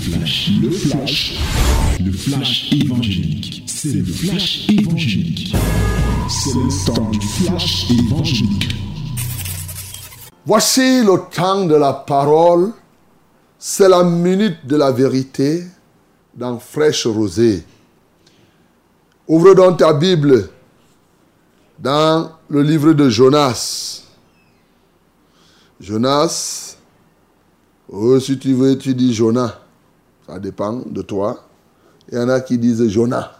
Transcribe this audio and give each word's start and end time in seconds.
flash, 0.00 0.50
le 0.62 0.70
flash, 0.70 1.38
le 2.02 2.12
flash 2.12 2.72
évangélique. 2.72 3.64
C'est 3.66 3.92
le 3.92 4.04
flash 4.04 4.68
évangélique. 4.68 5.54
C'est 6.28 6.54
le 6.54 6.86
temps 6.86 7.10
du 7.10 7.20
flash 7.20 7.90
évangélique. 7.90 8.74
Voici 10.46 11.02
le 11.02 11.30
temps 11.30 11.66
de 11.66 11.74
la 11.74 11.92
parole. 11.92 12.72
C'est 13.58 13.88
la 13.88 14.02
minute 14.02 14.66
de 14.66 14.76
la 14.76 14.90
vérité 14.90 15.64
dans 16.34 16.58
Fraîche 16.58 17.06
Rosée. 17.06 17.62
Ouvre 19.28 19.54
donc 19.54 19.78
ta 19.78 19.92
Bible 19.92 20.48
dans 21.78 22.32
le 22.48 22.62
livre 22.62 22.94
de 22.94 23.10
Jonas. 23.10 24.02
Jonas, 25.78 26.76
oh, 27.88 28.18
si 28.18 28.38
tu 28.38 28.54
veux, 28.54 28.78
tu 28.78 28.94
dis 28.94 29.12
Jonas. 29.12 29.60
Ça 30.30 30.38
dépend 30.38 30.74
de 30.86 31.02
toi. 31.02 31.42
Il 32.08 32.16
y 32.16 32.20
en 32.20 32.28
a 32.28 32.40
qui 32.40 32.56
disent 32.56 32.86
Jonas. 32.86 33.32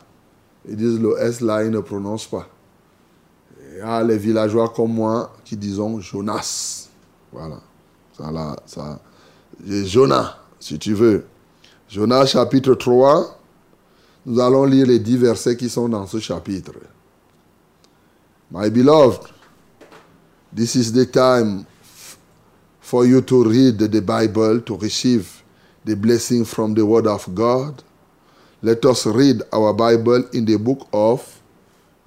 Ils 0.68 0.74
disent 0.74 0.98
le 0.98 1.16
S 1.20 1.40
là, 1.40 1.62
ils 1.62 1.70
ne 1.70 1.78
prononcent 1.78 2.26
pas. 2.26 2.48
Il 3.70 3.78
y 3.78 3.80
a 3.80 4.02
les 4.02 4.18
villageois 4.18 4.70
comme 4.70 4.94
moi 4.94 5.32
qui 5.44 5.56
disons 5.56 6.00
Jonas. 6.00 6.88
Voilà. 7.32 7.60
Ça 8.18 8.32
là, 8.32 8.56
ça. 8.66 8.98
Jonas, 9.64 10.34
si 10.58 10.80
tu 10.80 10.94
veux. 10.94 11.26
Jonas 11.88 12.26
chapitre 12.26 12.74
3. 12.74 13.38
Nous 14.26 14.40
allons 14.40 14.64
lire 14.64 14.86
les 14.86 14.98
dix 14.98 15.16
versets 15.16 15.56
qui 15.56 15.68
sont 15.68 15.88
dans 15.88 16.08
ce 16.08 16.18
chapitre. 16.18 16.72
My 18.50 18.68
beloved, 18.68 19.30
this 20.52 20.74
is 20.74 20.92
the 20.92 21.06
time 21.06 21.66
for 22.80 23.06
you 23.06 23.20
to 23.20 23.44
read 23.44 23.78
the 23.78 24.00
Bible, 24.00 24.60
to 24.62 24.76
receive 24.76 25.39
the 25.84 25.96
blessing 25.96 26.44
from 26.44 26.74
the 26.74 26.84
Word 26.84 27.06
of 27.06 27.34
God. 27.34 27.82
Let 28.62 28.84
us 28.84 29.06
read 29.06 29.42
our 29.52 29.72
Bible 29.72 30.24
in 30.32 30.44
the 30.44 30.58
book 30.58 30.86
of 30.92 31.40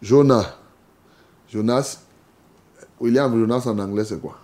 Jonah. 0.02 0.53
Jonas, 1.50 1.97
William 3.00 3.31
Jonas 3.39 3.66
en 3.67 3.80
anglais, 3.80 4.06
c'est 4.06 4.20
quoi 4.20 4.38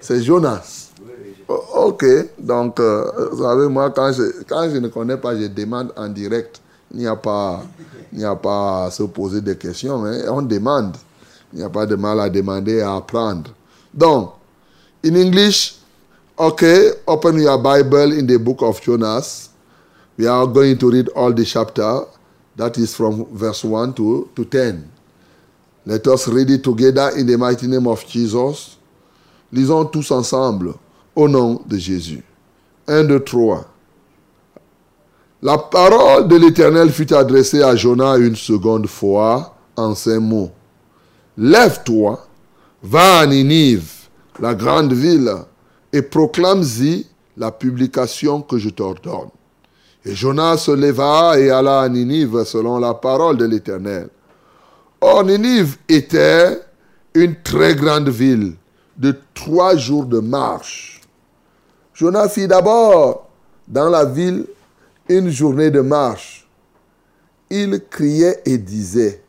C'est 0.00 0.22
Jonas. 0.22 0.90
Ok, 1.48 2.04
donc, 2.38 2.80
euh, 2.80 3.28
vous 3.32 3.42
savez, 3.42 3.68
moi, 3.68 3.90
quand 3.90 4.12
je, 4.12 4.42
quand 4.48 4.68
je 4.70 4.78
ne 4.78 4.88
connais 4.88 5.16
pas, 5.16 5.36
je 5.36 5.46
demande 5.46 5.92
en 5.96 6.08
direct. 6.08 6.60
Il 6.92 6.98
n'y 6.98 7.06
a 7.06 7.16
pas, 7.16 7.62
il 8.12 8.18
n'y 8.18 8.24
a 8.24 8.34
pas 8.34 8.86
à 8.86 8.90
se 8.90 9.02
poser 9.04 9.40
des 9.40 9.56
questions. 9.56 10.04
Hein. 10.04 10.22
On 10.28 10.42
demande. 10.42 10.96
Il 11.52 11.58
n'y 11.60 11.64
a 11.64 11.68
pas 11.70 11.86
de 11.86 11.96
mal 11.96 12.18
à 12.20 12.28
demander 12.30 12.80
à 12.80 12.96
apprendre. 12.96 13.50
Donc, 13.92 14.32
in 15.04 15.14
English, 15.14 15.78
okay, 16.38 16.90
open 17.06 17.38
your 17.40 17.58
Bible 17.58 18.12
in 18.12 18.26
the 18.26 18.38
book 18.38 18.62
of 18.62 18.80
Jonas. 18.80 19.50
We 20.16 20.26
are 20.26 20.46
going 20.46 20.78
to 20.78 20.90
read 20.90 21.08
all 21.08 21.32
the 21.32 21.44
chapter. 21.44 22.04
That 22.56 22.78
is 22.78 22.94
from 22.94 23.26
verse 23.36 23.64
1 23.64 23.94
to, 23.94 24.30
to 24.34 24.44
10. 24.44 24.90
Let 25.84 26.06
us 26.06 26.28
read 26.28 26.50
it 26.50 26.64
together 26.64 27.10
in 27.16 27.26
the 27.26 27.36
mighty 27.36 27.66
name 27.66 27.86
of 27.86 28.06
Jesus. 28.06 28.76
Lisons 29.52 29.90
tous 29.92 30.10
ensemble 30.10 30.74
au 31.14 31.28
nom 31.28 31.62
de 31.66 31.78
Jésus. 31.78 32.22
1, 32.88 33.04
2, 33.04 33.20
3. 33.20 33.64
La 35.42 35.58
parole 35.58 36.28
de 36.28 36.36
l'Éternel 36.36 36.90
fut 36.90 37.12
adressée 37.12 37.62
à 37.62 37.76
Jonas 37.76 38.18
une 38.18 38.36
seconde 38.36 38.86
fois 38.86 39.54
en 39.76 39.94
ces 39.94 40.18
mots. 40.18 40.50
Lève-toi, 41.36 42.26
va 42.82 43.18
à 43.18 43.26
Ninive, 43.26 43.92
la 44.40 44.54
grande 44.54 44.92
ville, 44.92 45.30
et 45.92 46.02
proclame-y 46.02 47.06
la 47.36 47.50
publication 47.50 48.42
que 48.42 48.58
je 48.58 48.70
t'ordonne. 48.70 49.28
Et 50.04 50.14
Jonas 50.14 50.58
se 50.58 50.70
leva 50.70 51.38
et 51.38 51.50
alla 51.50 51.80
à 51.80 51.88
Ninive 51.88 52.44
selon 52.44 52.78
la 52.78 52.94
parole 52.94 53.36
de 53.36 53.44
l'Éternel. 53.44 54.08
Or, 55.00 55.24
Ninive 55.24 55.76
était 55.88 56.60
une 57.14 57.34
très 57.42 57.74
grande 57.74 58.08
ville 58.08 58.54
de 58.96 59.14
trois 59.34 59.76
jours 59.76 60.06
de 60.06 60.20
marche. 60.20 61.00
Jonas 61.92 62.28
fit 62.28 62.46
d'abord 62.46 63.28
dans 63.66 63.88
la 63.88 64.04
ville 64.04 64.46
une 65.08 65.30
journée 65.30 65.70
de 65.70 65.80
marche. 65.80 66.48
Il 67.50 67.82
criait 67.90 68.42
et 68.44 68.58
disait, 68.58 69.22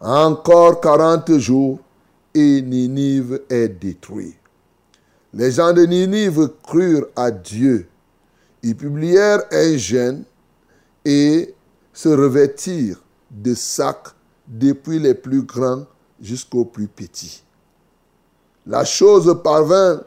encore 0.00 0.80
quarante 0.80 1.36
jours 1.38 1.78
et 2.34 2.62
Ninive 2.62 3.42
est 3.50 3.68
détruit. 3.68 4.34
Les 5.32 5.50
gens 5.50 5.72
de 5.72 5.82
Ninive 5.82 6.50
crurent 6.62 7.06
à 7.14 7.30
Dieu. 7.30 7.88
Ils 8.62 8.76
publièrent 8.76 9.42
un 9.52 9.76
jeûne 9.76 10.24
et 11.04 11.54
se 11.92 12.08
revêtirent 12.08 13.02
de 13.30 13.54
sacs 13.54 14.14
depuis 14.46 14.98
les 14.98 15.14
plus 15.14 15.42
grands 15.42 15.86
jusqu'aux 16.20 16.64
plus 16.64 16.88
petits. 16.88 17.42
La 18.66 18.84
chose 18.84 19.40
parvint 19.42 20.02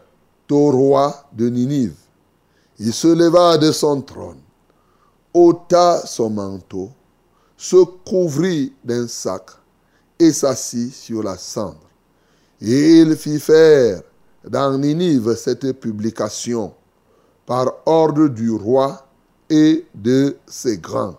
au 0.54 0.72
roi 0.72 1.26
de 1.34 1.50
Ninive. 1.50 1.96
Il 2.80 2.94
se 2.94 3.08
leva 3.08 3.58
de 3.58 3.72
son 3.72 4.02
trône, 4.02 4.40
ôta 5.34 6.02
son 6.06 6.30
manteau, 6.30 6.92
se 7.58 7.84
couvrit 8.06 8.74
d'un 8.84 9.08
sac 9.08 9.52
et 10.20 10.32
s'assit 10.32 10.94
sur 10.94 11.24
la 11.24 11.38
cendre. 11.38 11.90
Et 12.62 13.00
il 13.00 13.16
fit 13.16 13.40
faire 13.40 14.02
dans 14.48 14.78
Ninive 14.78 15.36
cette 15.36 15.72
publication 15.80 16.74
par 17.46 17.72
ordre 17.86 18.28
du 18.28 18.52
roi 18.52 19.06
et 19.50 19.86
de 19.94 20.38
ses 20.48 20.78
grands. 20.78 21.18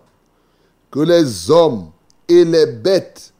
Que 0.91 0.99
les 0.99 1.51
hommes 1.51 1.89
et 2.27 2.45
les 2.45 2.65
bêtes, 2.65 3.33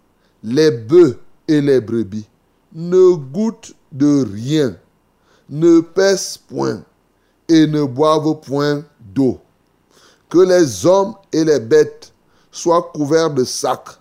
les 0.44 0.72
bœufs 0.72 1.20
et 1.48 1.62
les 1.62 1.82
brebis 1.82 2.28
ne 2.74 3.16
goûtent 3.16 3.74
de 3.92 4.26
rien, 4.32 4.76
ne 5.50 5.80
pèsent 5.80 6.38
point 6.38 6.84
et 7.48 7.68
ne 7.68 7.84
boivent 7.84 8.40
point 8.42 8.84
d'eau. 9.00 9.40
Que 10.30 10.40
les 10.40 10.86
hommes 10.86 11.16
et 11.32 11.44
les 11.44 11.60
bêtes 11.60 12.14
soient 12.52 12.92
couverts 12.94 13.34
de 13.34 13.44
sacs, 13.44 14.00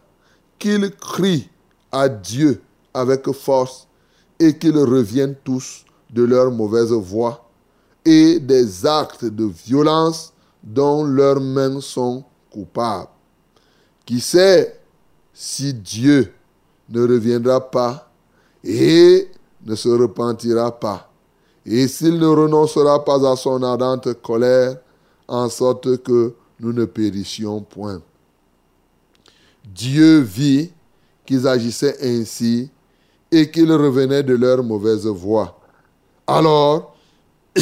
qu'ils 0.59 0.91
crient 0.97 1.49
à 1.93 2.09
Dieu 2.09 2.61
avec 2.93 3.31
force 3.33 3.87
et 4.39 4.56
qu'ils 4.59 4.78
reviennent 4.78 5.37
tous 5.45 5.84
de 6.11 6.22
leur 6.22 6.50
mauvaise 6.50 6.93
voie 6.93 7.49
et 8.05 8.39
des 8.39 8.84
actes 8.87 9.25
de 9.25 9.45
violence 9.45 10.33
dont 10.62 11.05
leurs 11.05 11.41
mains 11.41 11.81
sont 11.81 12.25
coupables. 12.50 13.09
Qui 14.05 14.21
sait 14.21 14.81
si 15.33 15.73
Dieu 15.75 16.33
ne 16.89 17.03
reviendra 17.03 17.61
pas 17.71 18.11
et 18.62 19.28
ne 19.65 19.75
se 19.75 19.89
repentira 19.89 20.78
pas, 20.78 21.11
et 21.65 21.89
s'il 21.89 22.19
ne 22.19 22.27
renoncera 22.27 23.03
pas 23.05 23.31
à 23.31 23.37
son 23.37 23.62
ardente 23.62 24.12
colère, 24.21 24.78
en 25.27 25.49
sorte 25.49 26.03
que 26.03 26.34
nous 26.61 26.73
ne 26.73 26.84
périssions 26.84 27.62
point? 27.62 28.03
Dieu 29.65 30.21
vit 30.21 30.71
qu'ils 31.25 31.49
agissaient 31.49 31.97
ainsi 32.03 32.71
et 33.34 33.50
qu'ils 33.50 33.72
revenaient 33.72 34.22
de 34.22 34.34
leur 34.34 34.62
mauvaise 34.62 35.06
voie. 35.06 35.59
Alors, 36.25 36.95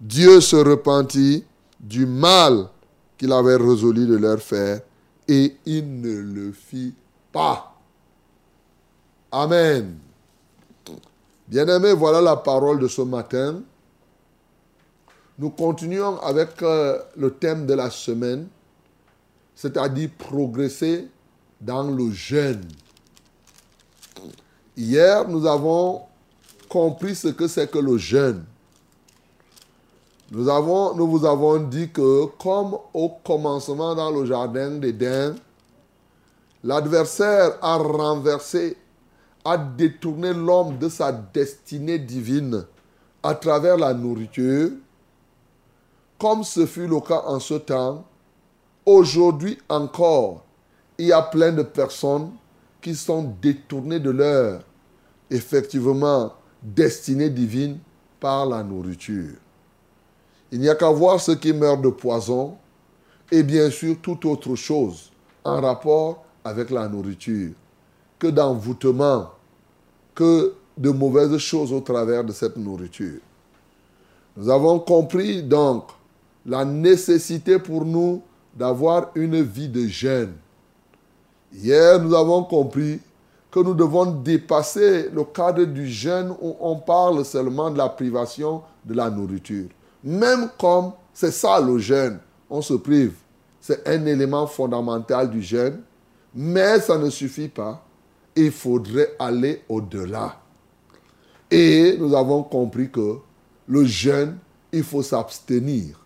Dieu 0.00 0.40
se 0.40 0.56
repentit 0.56 1.44
du 1.78 2.06
mal 2.06 2.68
qu'il 3.16 3.32
avait 3.32 3.54
résolu 3.54 4.06
de 4.06 4.16
leur 4.16 4.40
faire 4.40 4.80
et 5.28 5.56
il 5.64 6.00
ne 6.00 6.18
le 6.18 6.52
fit 6.52 6.92
pas. 7.30 7.72
Amen. 9.30 9.96
Bien-aimés, 11.46 11.92
voilà 11.92 12.20
la 12.20 12.36
parole 12.36 12.80
de 12.80 12.88
ce 12.88 13.02
matin. 13.02 13.62
Nous 15.38 15.50
continuons 15.50 16.18
avec 16.18 16.60
euh, 16.62 16.98
le 17.16 17.30
thème 17.30 17.64
de 17.66 17.74
la 17.74 17.90
semaine, 17.90 18.48
c'est-à-dire 19.54 20.10
progresser 20.18 21.08
dans 21.60 21.84
le 21.84 22.10
jeûne. 22.10 22.64
Hier, 24.76 25.28
nous 25.28 25.46
avons 25.46 26.02
compris 26.68 27.14
ce 27.14 27.28
que 27.28 27.46
c'est 27.46 27.70
que 27.70 27.78
le 27.78 27.96
jeûne. 27.96 28.44
Nous, 30.32 31.06
vous 31.06 31.24
avons 31.24 31.58
dit 31.58 31.90
que 31.90 32.24
comme 32.42 32.76
au 32.92 33.10
commencement 33.24 33.94
dans 33.94 34.10
le 34.10 34.24
jardin 34.24 34.70
d'Éden, 34.70 35.36
l'adversaire 36.64 37.56
a 37.62 37.76
renversé, 37.76 38.76
a 39.44 39.56
détourné 39.56 40.32
l'homme 40.32 40.78
de 40.78 40.88
sa 40.88 41.12
destinée 41.12 42.00
divine 42.00 42.64
à 43.22 43.34
travers 43.34 43.76
la 43.76 43.94
nourriture, 43.94 44.70
comme 46.18 46.42
ce 46.42 46.66
fut 46.66 46.88
le 46.88 47.00
cas 47.00 47.22
en 47.26 47.38
ce 47.38 47.54
temps, 47.54 48.04
aujourd'hui 48.84 49.58
encore, 49.68 50.42
il 50.98 51.06
y 51.06 51.12
a 51.12 51.22
plein 51.22 51.52
de 51.52 51.62
personnes 51.62 52.32
qui 52.84 52.94
sont 52.94 53.34
détournées 53.40 53.98
de 53.98 54.10
leur, 54.10 54.60
effectivement, 55.30 56.34
destinée 56.62 57.30
divine 57.30 57.78
par 58.20 58.44
la 58.44 58.62
nourriture. 58.62 59.36
Il 60.52 60.60
n'y 60.60 60.68
a 60.68 60.74
qu'à 60.74 60.90
voir 60.90 61.18
ceux 61.18 61.36
qui 61.36 61.54
meurent 61.54 61.80
de 61.80 61.88
poison 61.88 62.58
et 63.32 63.42
bien 63.42 63.70
sûr 63.70 63.96
toute 64.02 64.26
autre 64.26 64.54
chose 64.54 65.10
en 65.44 65.62
rapport 65.62 66.26
avec 66.44 66.68
la 66.68 66.86
nourriture, 66.86 67.54
que 68.18 68.26
d'envoûtement, 68.26 69.30
que 70.14 70.52
de 70.76 70.90
mauvaises 70.90 71.38
choses 71.38 71.72
au 71.72 71.80
travers 71.80 72.22
de 72.22 72.32
cette 72.32 72.58
nourriture. 72.58 73.20
Nous 74.36 74.50
avons 74.50 74.78
compris 74.78 75.42
donc 75.42 75.84
la 76.44 76.66
nécessité 76.66 77.58
pour 77.58 77.86
nous 77.86 78.20
d'avoir 78.54 79.10
une 79.14 79.40
vie 79.40 79.70
de 79.70 79.86
jeûne. 79.86 80.34
Hier, 81.54 82.00
nous 82.00 82.14
avons 82.14 82.42
compris 82.42 83.00
que 83.50 83.60
nous 83.60 83.74
devons 83.74 84.06
dépasser 84.06 85.08
le 85.10 85.22
cadre 85.22 85.64
du 85.64 85.86
jeûne 85.86 86.34
où 86.40 86.56
on 86.60 86.76
parle 86.76 87.24
seulement 87.24 87.70
de 87.70 87.78
la 87.78 87.88
privation 87.88 88.62
de 88.84 88.94
la 88.94 89.08
nourriture. 89.08 89.68
Même 90.02 90.50
comme 90.58 90.92
c'est 91.12 91.30
ça 91.30 91.60
le 91.60 91.78
jeûne, 91.78 92.18
on 92.50 92.60
se 92.60 92.74
prive. 92.74 93.14
C'est 93.60 93.86
un 93.88 94.04
élément 94.04 94.48
fondamental 94.48 95.30
du 95.30 95.40
jeûne, 95.40 95.80
mais 96.34 96.80
ça 96.80 96.98
ne 96.98 97.08
suffit 97.08 97.48
pas. 97.48 97.84
Il 98.34 98.50
faudrait 98.50 99.14
aller 99.20 99.62
au-delà. 99.68 100.36
Et 101.48 101.96
nous 101.98 102.16
avons 102.16 102.42
compris 102.42 102.90
que 102.90 103.18
le 103.68 103.84
jeûne, 103.84 104.38
il 104.72 104.82
faut 104.82 105.02
s'abstenir. 105.02 106.04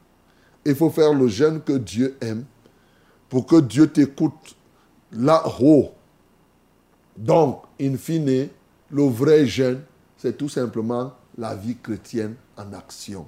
Il 0.66 0.74
faut 0.74 0.90
faire 0.90 1.14
le 1.14 1.26
jeûne 1.26 1.62
que 1.62 1.72
Dieu 1.72 2.18
aime 2.20 2.44
pour 3.30 3.46
que 3.46 3.60
Dieu 3.60 3.86
t'écoute 3.86 4.54
là-haut. 5.12 5.90
Donc, 7.16 7.62
in 7.80 7.96
fine, 7.96 8.48
le 8.90 9.02
vrai 9.04 9.46
jeûne, 9.46 9.82
c'est 10.16 10.36
tout 10.36 10.48
simplement 10.48 11.12
la 11.36 11.54
vie 11.54 11.76
chrétienne 11.76 12.34
en 12.56 12.72
action. 12.72 13.26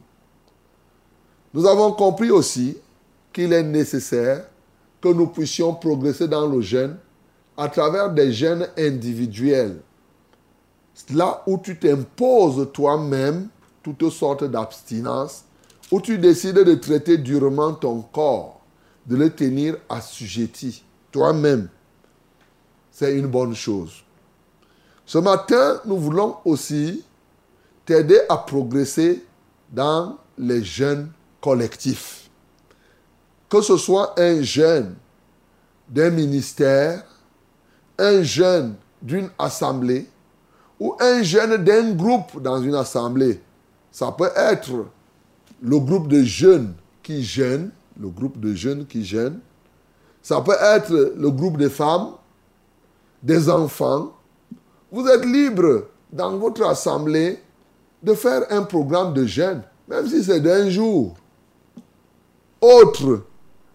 Nous 1.52 1.66
avons 1.66 1.92
compris 1.92 2.30
aussi 2.30 2.76
qu'il 3.32 3.52
est 3.52 3.62
nécessaire 3.62 4.46
que 5.00 5.08
nous 5.08 5.26
puissions 5.26 5.74
progresser 5.74 6.28
dans 6.28 6.46
le 6.46 6.60
jeûne 6.60 6.96
à 7.56 7.68
travers 7.68 8.12
des 8.12 8.32
jeûnes 8.32 8.68
individuels. 8.76 9.80
Là 11.12 11.42
où 11.46 11.58
tu 11.58 11.78
t'imposes 11.78 12.68
toi-même 12.72 13.48
toutes 13.82 14.10
sortes 14.10 14.44
d'abstinences, 14.44 15.44
où 15.90 16.00
tu 16.00 16.18
décides 16.18 16.56
de 16.58 16.74
traiter 16.74 17.18
durement 17.18 17.72
ton 17.72 18.02
corps, 18.02 18.60
de 19.06 19.16
le 19.16 19.30
tenir 19.30 19.76
assujetti 19.88 20.84
toi-même. 21.10 21.68
C'est 22.90 23.16
une 23.16 23.26
bonne 23.26 23.54
chose. 23.54 24.04
Ce 25.06 25.18
matin, 25.18 25.80
nous 25.84 25.96
voulons 25.96 26.36
aussi 26.44 27.04
t'aider 27.84 28.20
à 28.28 28.36
progresser 28.36 29.24
dans 29.70 30.18
les 30.38 30.62
jeûnes 30.62 31.10
collectifs. 31.40 32.30
Que 33.48 33.60
ce 33.60 33.76
soit 33.76 34.18
un 34.18 34.42
jeûne 34.42 34.94
d'un 35.88 36.10
ministère, 36.10 37.04
un 37.98 38.22
jeûne 38.22 38.76
d'une 39.02 39.30
assemblée 39.38 40.06
ou 40.78 40.94
un 41.00 41.22
jeûne 41.22 41.56
d'un 41.56 41.92
groupe 41.92 42.40
dans 42.40 42.62
une 42.62 42.74
assemblée. 42.74 43.40
Ça 43.90 44.12
peut 44.12 44.30
être 44.36 44.86
le 45.60 45.78
groupe 45.78 46.08
de 46.08 46.22
jeunes 46.22 46.74
qui 47.02 47.22
jeûnent, 47.22 47.70
le 47.98 48.08
groupe 48.08 48.38
de 48.38 48.54
jeunes 48.54 48.86
qui 48.86 49.04
jeûnent. 49.04 49.40
Ça 50.22 50.40
peut 50.40 50.56
être 50.60 51.14
le 51.16 51.30
groupe 51.30 51.56
de 51.56 51.68
femmes, 51.68 52.12
des 53.22 53.48
enfants. 53.48 54.12
Vous 54.92 55.06
êtes 55.06 55.24
libre 55.24 55.86
dans 56.12 56.36
votre 56.36 56.64
assemblée 56.66 57.38
de 58.02 58.14
faire 58.14 58.44
un 58.50 58.62
programme 58.62 59.14
de 59.14 59.24
jeûne, 59.24 59.62
même 59.88 60.06
si 60.06 60.22
c'est 60.24 60.40
d'un 60.40 60.68
jour. 60.68 61.14
Autre, 62.60 63.22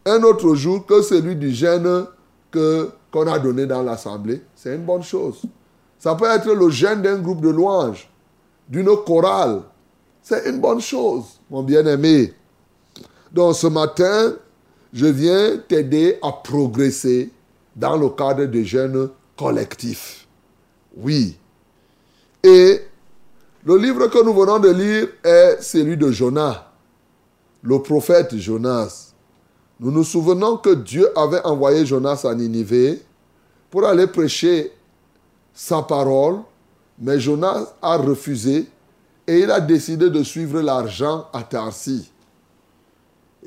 un 0.06 0.22
autre 0.24 0.56
jour 0.56 0.86
que 0.86 1.02
celui 1.02 1.36
du 1.36 1.52
jeûne 1.52 2.06
que, 2.52 2.90
qu'on 3.12 3.28
a 3.28 3.40
donné 3.40 3.66
dans 3.66 3.82
l'assemblée, 3.82 4.44
c'est 4.56 4.76
une 4.76 4.86
bonne 4.86 5.04
chose. 5.04 5.42
Ça 5.98 6.16
peut 6.16 6.26
être 6.26 6.52
le 6.54 6.70
jeûne 6.70 7.02
d'un 7.02 7.18
groupe 7.18 7.42
de 7.42 7.50
louanges, 7.50 8.10
d'une 8.68 8.96
chorale, 9.06 9.62
c'est 10.22 10.50
une 10.50 10.60
bonne 10.60 10.82
chose, 10.82 11.40
mon 11.50 11.62
bien-aimé. 11.62 12.34
Donc 13.32 13.56
ce 13.56 13.68
matin, 13.68 14.34
je 14.96 15.08
viens 15.08 15.58
t'aider 15.68 16.18
à 16.24 16.32
progresser 16.32 17.30
dans 17.76 17.98
le 17.98 18.08
cadre 18.10 18.46
des 18.46 18.64
jeunes 18.64 19.10
collectifs. 19.38 20.26
Oui. 20.96 21.38
Et 22.42 22.80
le 23.66 23.78
livre 23.78 24.08
que 24.08 24.24
nous 24.24 24.34
venons 24.34 24.58
de 24.58 24.70
lire 24.70 25.10
est 25.22 25.62
celui 25.62 25.98
de 25.98 26.10
Jonas, 26.12 26.68
le 27.62 27.82
prophète 27.82 28.38
Jonas. 28.38 29.14
Nous 29.82 29.92
nous 29.92 30.06
souvenons 30.06 30.56
que 30.56 30.74
Dieu 30.74 31.10
avait 31.20 31.44
envoyé 31.44 31.86
Jonas 31.86 32.22
à 32.24 32.34
Ninive 32.34 33.00
pour 33.70 33.84
aller 33.86 34.08
prêcher 34.08 34.72
sa 35.54 35.82
parole, 35.82 36.38
mais 36.98 37.20
Jonas 37.20 37.74
a 37.82 37.98
refusé 37.98 38.70
et 39.28 39.40
il 39.40 39.52
a 39.52 39.60
décidé 39.60 40.10
de 40.10 40.24
suivre 40.24 40.62
l'argent 40.62 41.28
à 41.34 41.44
Tarsi. 41.44 42.10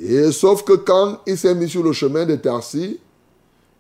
Et 0.01 0.31
sauf 0.31 0.63
que 0.63 0.75
quand 0.75 1.21
il 1.27 1.37
s'est 1.37 1.55
mis 1.55 1.69
sur 1.69 1.83
le 1.83 1.93
chemin 1.93 2.25
de 2.25 2.37
Tarsi, 2.37 3.01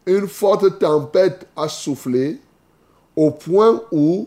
une 0.07 0.27
forte 0.27 0.79
tempête 0.79 1.47
a 1.55 1.69
soufflé 1.69 2.41
au 3.15 3.31
point 3.31 3.83
où, 3.93 4.27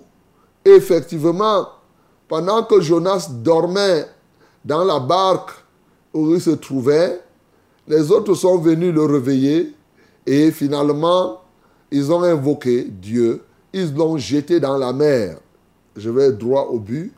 effectivement, 0.64 1.68
pendant 2.28 2.64
que 2.64 2.80
Jonas 2.80 3.30
dormait 3.30 4.06
dans 4.64 4.84
la 4.84 5.00
barque 5.00 5.52
où 6.14 6.34
il 6.34 6.42
se 6.42 6.52
trouvait, 6.52 7.20
les 7.88 8.12
autres 8.12 8.36
sont 8.36 8.58
venus 8.58 8.94
le 8.94 9.06
réveiller 9.06 9.74
et 10.26 10.52
finalement, 10.52 11.42
ils 11.90 12.12
ont 12.12 12.24
invoqué 12.24 12.84
Dieu, 12.84 13.44
ils 13.74 13.94
l'ont 13.94 14.18
jeté 14.18 14.60
dans 14.60 14.78
la 14.78 14.94
mer. 14.94 15.38
Je 15.96 16.10
vais 16.10 16.32
droit 16.32 16.68
au 16.72 16.80
but. 16.80 17.14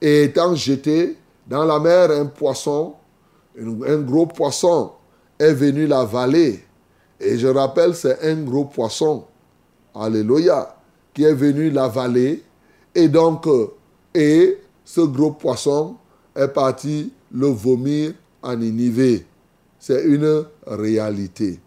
Et 0.00 0.24
étant 0.24 0.54
jeté 0.54 1.16
dans 1.46 1.64
la 1.64 1.78
mer, 1.78 2.10
un 2.10 2.26
poisson, 2.26 2.94
un 3.60 3.98
gros 3.98 4.26
poisson, 4.26 4.92
est 5.38 5.54
venu 5.54 5.86
l'avaler. 5.86 6.64
Et 7.20 7.38
je 7.38 7.48
rappelle, 7.48 7.94
c'est 7.94 8.22
un 8.22 8.42
gros 8.42 8.64
poisson, 8.64 9.24
alléluia, 9.94 10.76
qui 11.14 11.24
est 11.24 11.34
venu 11.34 11.70
l'avaler. 11.70 12.42
Et 12.94 13.08
donc, 13.08 13.46
euh, 13.46 13.68
et 14.14 14.58
ce 14.84 15.00
gros 15.00 15.32
poisson 15.32 15.96
est 16.34 16.48
parti 16.48 17.12
le 17.32 17.48
vomir 17.48 18.12
en 18.42 18.56
Ninive. 18.56 19.22
C'est 19.78 20.04
une 20.04 20.44
réalité. 20.66 21.60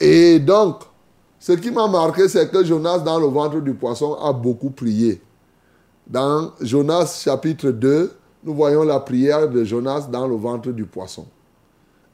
Et 0.00 0.38
donc, 0.38 0.82
ce 1.38 1.52
qui 1.52 1.70
m'a 1.70 1.86
marqué, 1.88 2.28
c'est 2.28 2.50
que 2.50 2.64
Jonas, 2.64 2.98
dans 2.98 3.18
le 3.18 3.26
ventre 3.26 3.60
du 3.60 3.74
poisson, 3.74 4.14
a 4.14 4.32
beaucoup 4.32 4.70
prié. 4.70 5.20
Dans 6.06 6.52
Jonas 6.60 7.20
chapitre 7.24 7.70
2, 7.70 8.12
nous 8.46 8.54
voyons 8.54 8.84
la 8.84 9.00
prière 9.00 9.48
de 9.48 9.64
Jonas 9.64 10.06
dans 10.10 10.28
le 10.28 10.36
ventre 10.36 10.70
du 10.70 10.84
poisson. 10.84 11.26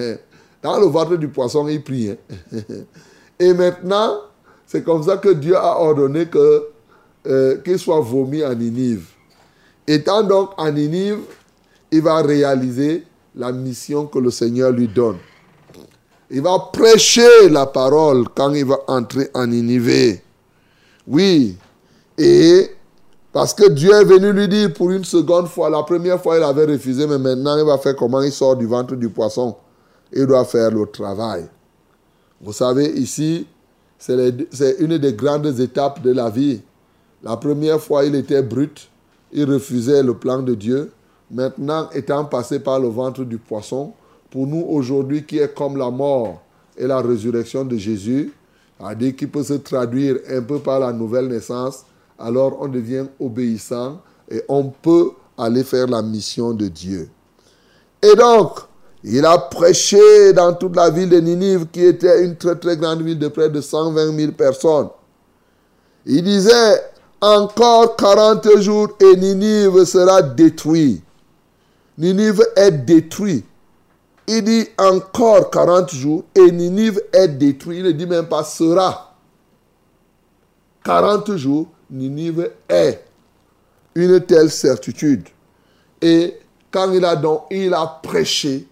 dans 0.63 0.79
le 0.79 0.87
ventre 0.87 1.17
du 1.17 1.27
poisson, 1.27 1.67
il 1.67 1.83
prie. 1.83 2.11
Hein. 2.11 2.17
Et 3.41 3.53
maintenant, 3.53 4.21
c'est 4.65 4.85
comme 4.85 5.03
ça 5.03 5.17
que 5.17 5.31
Dieu 5.31 5.57
a 5.57 5.81
ordonné 5.81 6.29
euh, 7.27 7.57
qu'il 7.63 7.79
soit 7.81 7.99
vomi 7.99 8.45
en 8.45 8.55
Ninive. 8.55 9.07
Étant 9.89 10.23
donc 10.23 10.51
en 10.57 10.71
Ninive, 10.71 11.19
il 11.91 12.03
va 12.03 12.23
réaliser 12.23 13.03
la 13.35 13.51
mission 13.51 14.07
que 14.07 14.21
le 14.21 14.31
Seigneur 14.31 14.71
lui 14.71 14.87
donne. 14.87 15.19
Il 16.31 16.43
va 16.43 16.59
prêcher 16.73 17.49
la 17.51 17.67
parole 17.67 18.29
quand 18.37 18.53
il 18.55 18.67
va 18.67 18.79
entrer 18.87 19.31
en 19.35 19.49
Ninive. 19.49 20.21
Oui. 21.09 21.57
Et 22.17 22.71
parce 23.33 23.55
que 23.55 23.69
Dieu 23.69 23.93
est 23.93 24.05
venu 24.05 24.33
lui 24.33 24.49
dire 24.49 24.73
pour 24.73 24.91
une 24.91 25.05
seconde 25.05 25.49
fois, 25.49 25.71
la 25.71 25.83
première 25.83 26.21
fois 26.23 26.39
il 26.39 26.43
avait 26.43 26.65
refusé, 26.65 27.07
mais 27.07 27.19
maintenant 27.19 27.59
il 27.59 27.65
va 27.65 27.79
faire 27.79 27.95
comment 27.95 28.23
il 28.23 28.33
sort 28.33 28.57
du 28.57 28.67
ventre 28.67 28.95
du 28.95 29.09
poisson? 29.09 29.57
Il 30.13 30.27
doit 30.27 30.45
faire 30.45 30.71
le 30.71 30.87
travail. 30.87 31.47
Vous 32.41 32.53
savez, 32.53 32.87
ici, 32.99 33.47
c'est 33.99 34.77
une 34.79 34.97
des 34.97 35.13
grandes 35.13 35.59
étapes 35.61 36.03
de 36.03 36.13
la 36.13 36.31
vie. 36.31 36.63
La 37.23 37.37
première 37.37 37.81
fois, 37.81 38.05
il 38.05 38.15
était 38.15 38.43
brut, 38.43 38.89
il 39.33 39.45
refusait 39.51 40.03
le 40.03 40.15
plan 40.15 40.41
de 40.41 40.55
Dieu. 40.55 40.93
Maintenant, 41.31 41.91
étant 41.93 42.25
passé 42.25 42.61
par 42.61 42.81
le 42.81 42.89
ventre 42.89 43.25
du 43.25 43.39
poisson, 43.39 43.93
pour 44.31 44.47
nous 44.47 44.65
aujourd'hui, 44.69 45.25
qui 45.25 45.39
est 45.39 45.55
comme 45.55 45.77
la 45.77 45.91
mort 45.91 46.41
et 46.77 46.87
la 46.87 47.01
résurrection 47.01 47.65
de 47.65 47.77
Jésus, 47.77 48.33
à 48.81 48.95
dire 48.95 49.17
qu'il 49.17 49.29
peut 49.29 49.43
se 49.43 49.55
traduire 49.55 50.17
un 50.31 50.43
peu 50.43 50.61
par 50.61 50.79
la 50.79 50.93
nouvelle 50.93 51.27
naissance, 51.27 51.85
alors 52.19 52.59
on 52.61 52.69
devient 52.69 53.07
obéissant 53.21 54.01
et 54.31 54.43
on 54.49 54.65
peut 54.65 55.13
aller 55.37 55.65
faire 55.65 55.87
la 55.87 56.03
mission 56.03 56.53
de 56.53 56.69
Dieu. 56.69 57.09
Et 58.03 58.15
donc, 58.15 58.61
il 59.05 59.25
a 59.25 59.39
prêché 59.39 60.33
dans 60.33 60.53
toute 60.55 60.75
la 60.77 60.91
ville 60.91 61.09
de 61.09 61.21
Ninive, 61.21 61.67
qui 61.73 61.85
était 61.85 62.25
une 62.25 62.37
très 62.37 62.57
très 62.57 62.77
grande 62.77 63.03
ville 63.03 63.19
de 63.19 63.29
près 63.29 63.49
de 63.49 63.61
120 63.61 64.17
000 64.17 64.33
personnes. 64.33 64.89
Il 66.05 66.25
disait, 66.25 66.83
encore 67.21 67.97
40 67.97 68.59
jours 68.61 68.89
et 69.01 69.17
Ninive 69.17 69.85
sera 69.85 70.23
détruit. 70.23 71.03
Ninive 71.97 72.45
est 72.57 72.71
détruit. 72.71 73.45
Il 74.27 74.45
dit 74.45 74.69
encore 74.79 75.51
40 75.51 75.95
jours 75.95 76.25
et 76.35 76.51
Ninive 76.51 77.01
est 77.13 77.29
détruit. 77.29 77.79
Il 77.79 77.85
ne 77.85 77.93
dit 77.93 78.07
même 78.07 78.27
pas 78.27 78.45
sera. 78.45 79.17
40 80.85 81.37
jours, 81.37 81.67
Ninive 81.91 82.51
est 82.69 83.05
une 83.95 84.21
telle 84.21 84.51
certitude. 84.51 85.29
Et 86.01 86.39
quand 86.71 86.93
il 86.93 87.05
a 87.05 87.17
donc 87.17 87.45
il 87.51 87.73
a 87.75 88.01
prêché, 88.03 88.67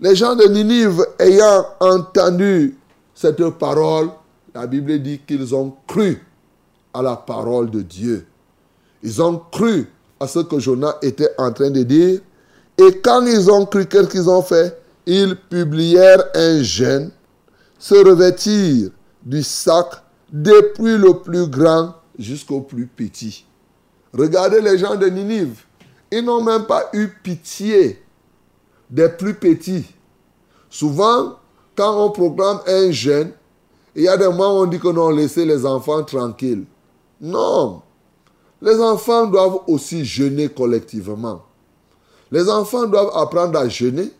les 0.00 0.16
gens 0.16 0.34
de 0.34 0.44
Ninive 0.44 1.04
ayant 1.18 1.66
entendu 1.78 2.76
cette 3.14 3.46
parole, 3.50 4.08
la 4.54 4.66
Bible 4.66 4.98
dit 5.00 5.20
qu'ils 5.26 5.54
ont 5.54 5.74
cru 5.86 6.24
à 6.92 7.02
la 7.02 7.16
parole 7.16 7.70
de 7.70 7.82
Dieu. 7.82 8.26
Ils 9.02 9.22
ont 9.22 9.42
cru 9.52 9.86
à 10.18 10.26
ce 10.26 10.40
que 10.40 10.58
Jonas 10.58 10.96
était 11.02 11.30
en 11.38 11.52
train 11.52 11.70
de 11.70 11.82
dire. 11.82 12.20
Et 12.78 12.98
quand 12.98 13.24
ils 13.26 13.50
ont 13.50 13.66
cru, 13.66 13.86
qu'est-ce 13.86 14.08
qu'ils 14.08 14.28
ont 14.28 14.42
fait? 14.42 14.76
Ils 15.06 15.36
publièrent 15.36 16.24
un 16.34 16.62
jeûne, 16.62 17.10
se 17.78 17.94
revêtirent 17.94 18.90
du 19.22 19.42
sac 19.42 19.86
depuis 20.32 20.96
le 20.96 21.14
plus 21.14 21.46
grand 21.46 21.94
jusqu'au 22.20 22.60
plus 22.60 22.86
petit. 22.86 23.44
Regardez 24.12 24.60
les 24.60 24.78
gens 24.78 24.94
de 24.94 25.06
Ninive. 25.06 25.64
Ils 26.12 26.24
n'ont 26.24 26.42
même 26.42 26.66
pas 26.66 26.90
eu 26.92 27.08
pitié 27.08 28.02
des 28.90 29.08
plus 29.08 29.34
petits. 29.34 29.86
Souvent, 30.68 31.36
quand 31.76 32.04
on 32.04 32.10
proclame 32.10 32.60
un 32.66 32.90
jeûne, 32.90 33.32
il 33.94 34.02
y 34.02 34.08
a 34.08 34.16
des 34.16 34.26
moments 34.26 34.58
où 34.58 34.62
on 34.62 34.66
dit 34.66 34.78
que 34.78 34.88
non, 34.88 35.10
laissez 35.10 35.44
les 35.44 35.64
enfants 35.64 36.02
tranquilles. 36.04 36.64
Non. 37.20 37.82
Les 38.62 38.80
enfants 38.80 39.26
doivent 39.26 39.60
aussi 39.66 40.04
jeûner 40.04 40.48
collectivement. 40.48 41.42
Les 42.30 42.48
enfants 42.48 42.86
doivent 42.86 43.10
apprendre 43.14 43.58
à 43.58 43.68
jeûner 43.68 44.10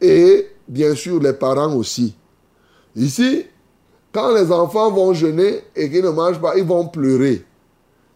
et 0.00 0.48
bien 0.66 0.94
sûr 0.94 1.20
les 1.20 1.32
parents 1.32 1.74
aussi. 1.74 2.14
Ici, 2.94 3.46
quand 4.16 4.32
les 4.32 4.50
enfants 4.50 4.90
vont 4.90 5.12
jeûner 5.12 5.62
et 5.76 5.90
qu'ils 5.90 6.02
ne 6.02 6.08
mangent 6.08 6.40
pas, 6.40 6.56
ils 6.56 6.64
vont 6.64 6.88
pleurer. 6.88 7.44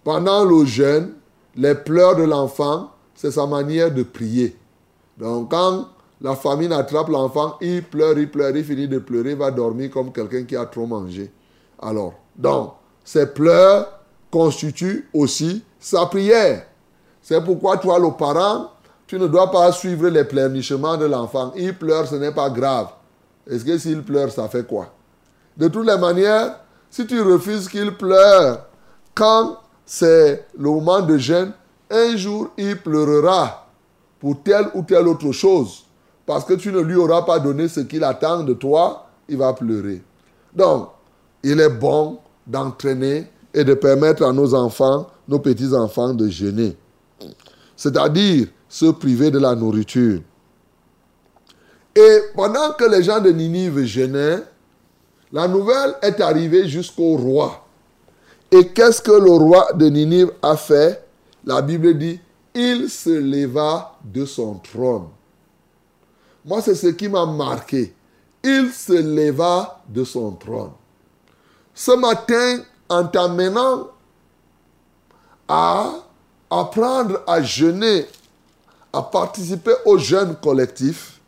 Pendant 0.03 0.47
le 0.47 0.65
jeûne, 0.65 1.13
les 1.57 1.75
pleurs 1.75 2.17
de 2.17 2.23
l'enfant, 2.23 2.91
c'est 3.15 3.33
sa 3.33 3.47
manière 3.47 3.93
de 3.93 4.03
prier. 4.03 4.57
Donc 5.19 5.51
quand 5.51 5.89
la 6.23 6.37
famine 6.37 6.73
attrape 6.73 7.11
l'enfant, 7.11 7.59
il 7.61 7.83
pleure, 7.83 8.19
il 8.19 8.31
pleure, 8.31 8.57
il 8.57 8.65
finit 8.65 8.89
de 8.89 8.99
pleurer, 8.99 9.33
il 9.33 9.37
va 9.37 9.51
dormir 9.51 9.91
comme 9.91 10.11
quelqu'un 10.11 10.45
qui 10.45 10.57
a 10.57 10.65
trop 10.65 10.87
mangé. 10.87 11.31
Alors, 11.79 12.15
donc, 12.35 12.73
ces 13.05 13.27
pleurs 13.27 14.01
constituent 14.31 15.07
aussi 15.13 15.63
sa 15.79 16.07
prière. 16.07 16.65
C'est 17.21 17.45
pourquoi 17.45 17.77
toi, 17.77 17.99
le 17.99 18.11
parent, 18.13 18.71
tu 19.07 19.19
ne 19.19 19.27
dois 19.27 19.51
pas 19.51 19.71
suivre 19.71 20.09
les 20.09 20.25
pleurnichements 20.25 20.97
de 20.97 21.05
l'enfant. 21.05 21.53
Il 21.57 21.77
pleure, 21.77 22.07
ce 22.07 22.15
n'est 22.15 22.33
pas 22.33 22.49
grave. 22.49 22.89
Est-ce 23.47 23.67
que 23.67 23.77
s'il 23.77 24.03
pleure, 24.03 24.31
ça 24.31 24.49
fait 24.49 24.67
quoi? 24.67 24.95
De 25.57 25.69
toutes 25.69 25.87
les 25.87 25.99
manières, 25.99 26.61
si 26.89 27.07
tu 27.07 27.21
refuses 27.21 27.69
qu'il 27.69 27.97
pleure, 27.97 28.67
quand 29.15 29.59
c'est 29.85 30.47
le 30.57 30.71
moment 30.71 31.01
de 31.01 31.19
jeûne, 31.19 31.53
un 31.91 32.17
jour 32.17 32.51
il 32.57 32.77
pleurera 32.81 33.67
pour 34.19 34.43
telle 34.43 34.69
ou 34.75 34.83
telle 34.83 35.09
autre 35.09 35.33
chose. 35.33 35.85
Parce 36.27 36.45
que 36.45 36.55
tu 36.55 36.71
ne 36.71 36.81
lui 36.81 36.95
auras 36.95 37.23
pas 37.23 37.39
donné 37.41 37.67
ce 37.69 37.81
qu'il 37.81 38.05
attend 38.05 38.45
de 38.45 38.55
toi, 38.55 39.07
il 39.29 39.37
va 39.37 39.53
pleurer. 39.53 40.03
Donc, 40.55 40.91
il 41.43 41.59
est 41.61 41.71
bon 41.71 42.19
d'entraîner 42.47 43.27
et 43.53 43.65
de 43.65 43.75
permettre 43.75 44.25
à 44.25 44.33
nos 44.33 44.55
enfants, 44.55 45.09
nos 45.27 45.39
petits-enfants 45.39 46.15
de 46.15 46.29
jeûner. 46.29 46.77
C'est-à-dire 47.77 48.49
se 48.69 48.87
priver 48.87 49.31
de 49.31 49.39
la 49.39 49.55
nourriture. 49.55 50.21
Et 51.97 52.19
pendant 52.37 52.73
que 52.75 52.85
les 52.85 53.03
gens 53.03 53.21
de 53.21 53.31
Ninive 53.31 53.85
jeûnaient, 53.85 54.43
la 55.33 55.47
nouvelle 55.47 55.95
est 56.03 56.21
arrivée 56.21 56.69
jusqu'au 56.69 57.17
roi. 57.17 57.65
Et 58.51 58.69
qu'est-ce 58.69 59.01
que 59.01 59.13
le 59.13 59.31
roi 59.31 59.73
de 59.75 59.87
Ninive 59.89 60.33
a 60.43 60.57
fait? 60.57 61.07
La 61.45 61.63
Bible 61.63 61.97
dit, 61.97 62.21
il 62.55 62.91
se 62.91 63.11
leva 63.11 63.97
de 64.05 64.25
son 64.25 64.55
trône. 64.55 65.07
Moi, 66.45 66.61
c'est 66.63 66.75
ce 66.75 66.89
qui 66.89 67.09
m'a 67.09 67.27
marqué. 67.27 67.95
Il 68.43 68.73
se 68.73 68.93
leva 68.93 69.83
de 69.89 70.03
son 70.03 70.33
trône. 70.33 70.73
Ce 71.75 71.93
matin, 71.93 72.63
en 72.89 73.05
t'amenant 73.05 73.89
à 75.47 75.93
apprendre 76.51 77.23
à 77.27 77.41
jeûner, 77.41 78.07
à 78.93 79.03
participer 79.03 79.75
au 79.85 79.97
jeûne 79.97 80.35
collectif, 80.43 81.21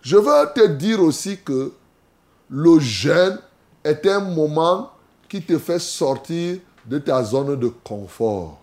je 0.00 0.16
veux 0.16 0.52
te 0.54 0.66
dire 0.66 1.00
aussi 1.00 1.38
que 1.38 1.72
le 2.52 2.78
jeûne 2.78 3.38
est 3.82 4.06
un 4.06 4.20
moment 4.20 4.92
qui 5.26 5.40
te 5.40 5.58
fait 5.58 5.78
sortir 5.78 6.58
de 6.84 6.98
ta 6.98 7.24
zone 7.24 7.58
de 7.58 7.68
confort. 7.68 8.58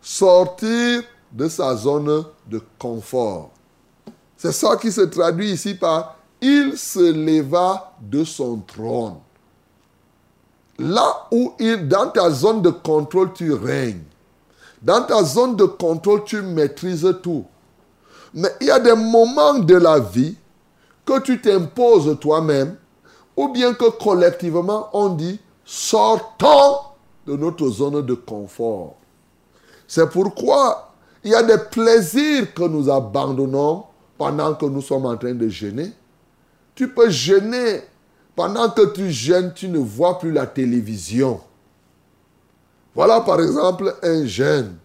Sortir 0.00 1.02
de 1.32 1.48
sa 1.48 1.74
zone 1.74 2.24
de 2.46 2.62
confort. 2.78 3.50
C'est 4.36 4.52
ça 4.52 4.76
qui 4.76 4.92
se 4.92 5.00
traduit 5.00 5.50
ici 5.50 5.74
par 5.74 6.16
il 6.40 6.78
se 6.78 7.12
leva 7.12 7.92
de 8.00 8.22
son 8.22 8.58
trône. 8.58 9.16
Là 10.78 11.26
où 11.32 11.52
il, 11.58 11.88
dans 11.88 12.08
ta 12.08 12.30
zone 12.30 12.62
de 12.62 12.70
contrôle, 12.70 13.32
tu 13.32 13.52
règnes. 13.52 14.04
Dans 14.80 15.02
ta 15.02 15.24
zone 15.24 15.56
de 15.56 15.64
contrôle, 15.64 16.22
tu 16.24 16.40
maîtrises 16.40 17.14
tout. 17.20 17.44
Mais 18.32 18.48
il 18.60 18.68
y 18.68 18.70
a 18.70 18.78
des 18.78 18.94
moments 18.94 19.58
de 19.58 19.74
la 19.74 19.98
vie 19.98 20.36
que 21.10 21.18
tu 21.20 21.40
t'imposes 21.40 22.16
toi-même, 22.20 22.76
ou 23.36 23.48
bien 23.48 23.74
que 23.74 23.90
collectivement, 23.90 24.88
on 24.92 25.08
dit, 25.08 25.40
sortons 25.64 26.76
de 27.26 27.36
notre 27.36 27.68
zone 27.68 28.06
de 28.06 28.14
confort. 28.14 28.94
C'est 29.88 30.08
pourquoi 30.08 30.92
il 31.24 31.32
y 31.32 31.34
a 31.34 31.42
des 31.42 31.58
plaisirs 31.58 32.54
que 32.54 32.62
nous 32.62 32.88
abandonnons 32.88 33.84
pendant 34.16 34.54
que 34.54 34.66
nous 34.66 34.82
sommes 34.82 35.06
en 35.06 35.16
train 35.16 35.34
de 35.34 35.48
jeûner. 35.48 35.90
Tu 36.76 36.88
peux 36.88 37.10
jeûner 37.10 37.82
pendant 38.36 38.70
que 38.70 38.92
tu 38.92 39.10
jeûnes, 39.10 39.52
tu 39.52 39.68
ne 39.68 39.78
vois 39.78 40.18
plus 40.18 40.30
la 40.30 40.46
télévision. 40.46 41.40
Voilà 42.94 43.20
par 43.20 43.40
exemple 43.40 43.96
un 44.02 44.24
jeûne. 44.26 44.76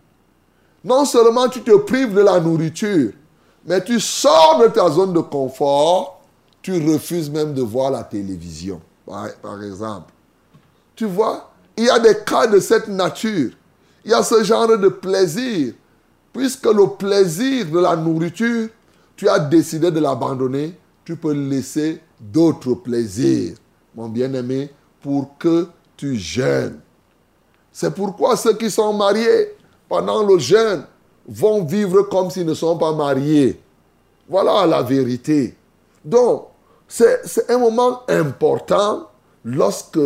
Non 0.84 1.06
seulement 1.06 1.50
tu 1.50 1.62
te 1.62 1.76
prives 1.78 2.14
de 2.14 2.22
la 2.22 2.40
nourriture, 2.40 3.12
mais 3.66 3.84
tu 3.84 4.00
sors 4.00 4.60
de 4.60 4.68
ta 4.68 4.90
zone 4.90 5.14
de 5.14 5.20
confort, 5.20 6.15
tu 6.66 6.92
refuses 6.92 7.30
même 7.30 7.54
de 7.54 7.62
voir 7.62 7.92
la 7.92 8.04
télévision, 8.04 8.82
par, 9.06 9.62
exemple. 9.62 10.12
Tu 10.96 11.06
vois, 11.06 11.52
il 11.78 11.84
y 11.84 11.90
a 11.92 12.00
des 12.00 12.18
cas 12.26 12.48
de 12.48 12.60
cette 12.60 12.88
nature. 12.88 13.52
Il 14.04 14.10
y 14.10 14.14
a 14.16 14.24
ce 14.24 14.44
genre 14.44 14.76
de 14.76 14.88
plaisir. 14.88 15.76
Puisque 16.34 16.66
le 16.66 16.88
plaisir 16.98 17.68
de 17.68 17.78
la 17.78 17.96
nourriture, 17.96 18.70
tu 19.16 19.30
as 19.30 19.38
décidé 19.38 19.92
de 19.92 20.00
l'abandonner, 20.00 20.76
tu 21.04 21.16
peux 21.16 21.34
laisser 21.34 22.02
d'autres 22.20 22.74
plaisirs, 22.74 23.58
mon 23.94 24.10
bien-aimé, 24.10 24.72
pour 25.04 25.38
que 25.38 25.68
tu 25.96 26.16
jeûnes. 26.16 26.80
C'est 27.72 27.94
pourquoi 27.94 28.36
ceux 28.38 28.56
qui 28.56 28.72
sont 28.72 28.92
mariés 28.92 29.56
pendant 29.88 30.24
le 30.24 30.40
jeûne 30.40 30.84
vont 31.28 31.64
vivre 31.64 32.02
comme 32.10 32.32
s'ils 32.32 32.48
ne 32.48 32.56
sont 32.56 32.76
pas 32.76 32.92
mariés. 32.92 33.62
Voilà 34.28 34.66
la 34.66 34.82
vérité. 34.82 35.56
Donc, 36.04 36.48
c'est 36.88 37.50
un 37.50 37.58
moment 37.58 38.02
important 38.08 39.10
lorsque 39.44 40.00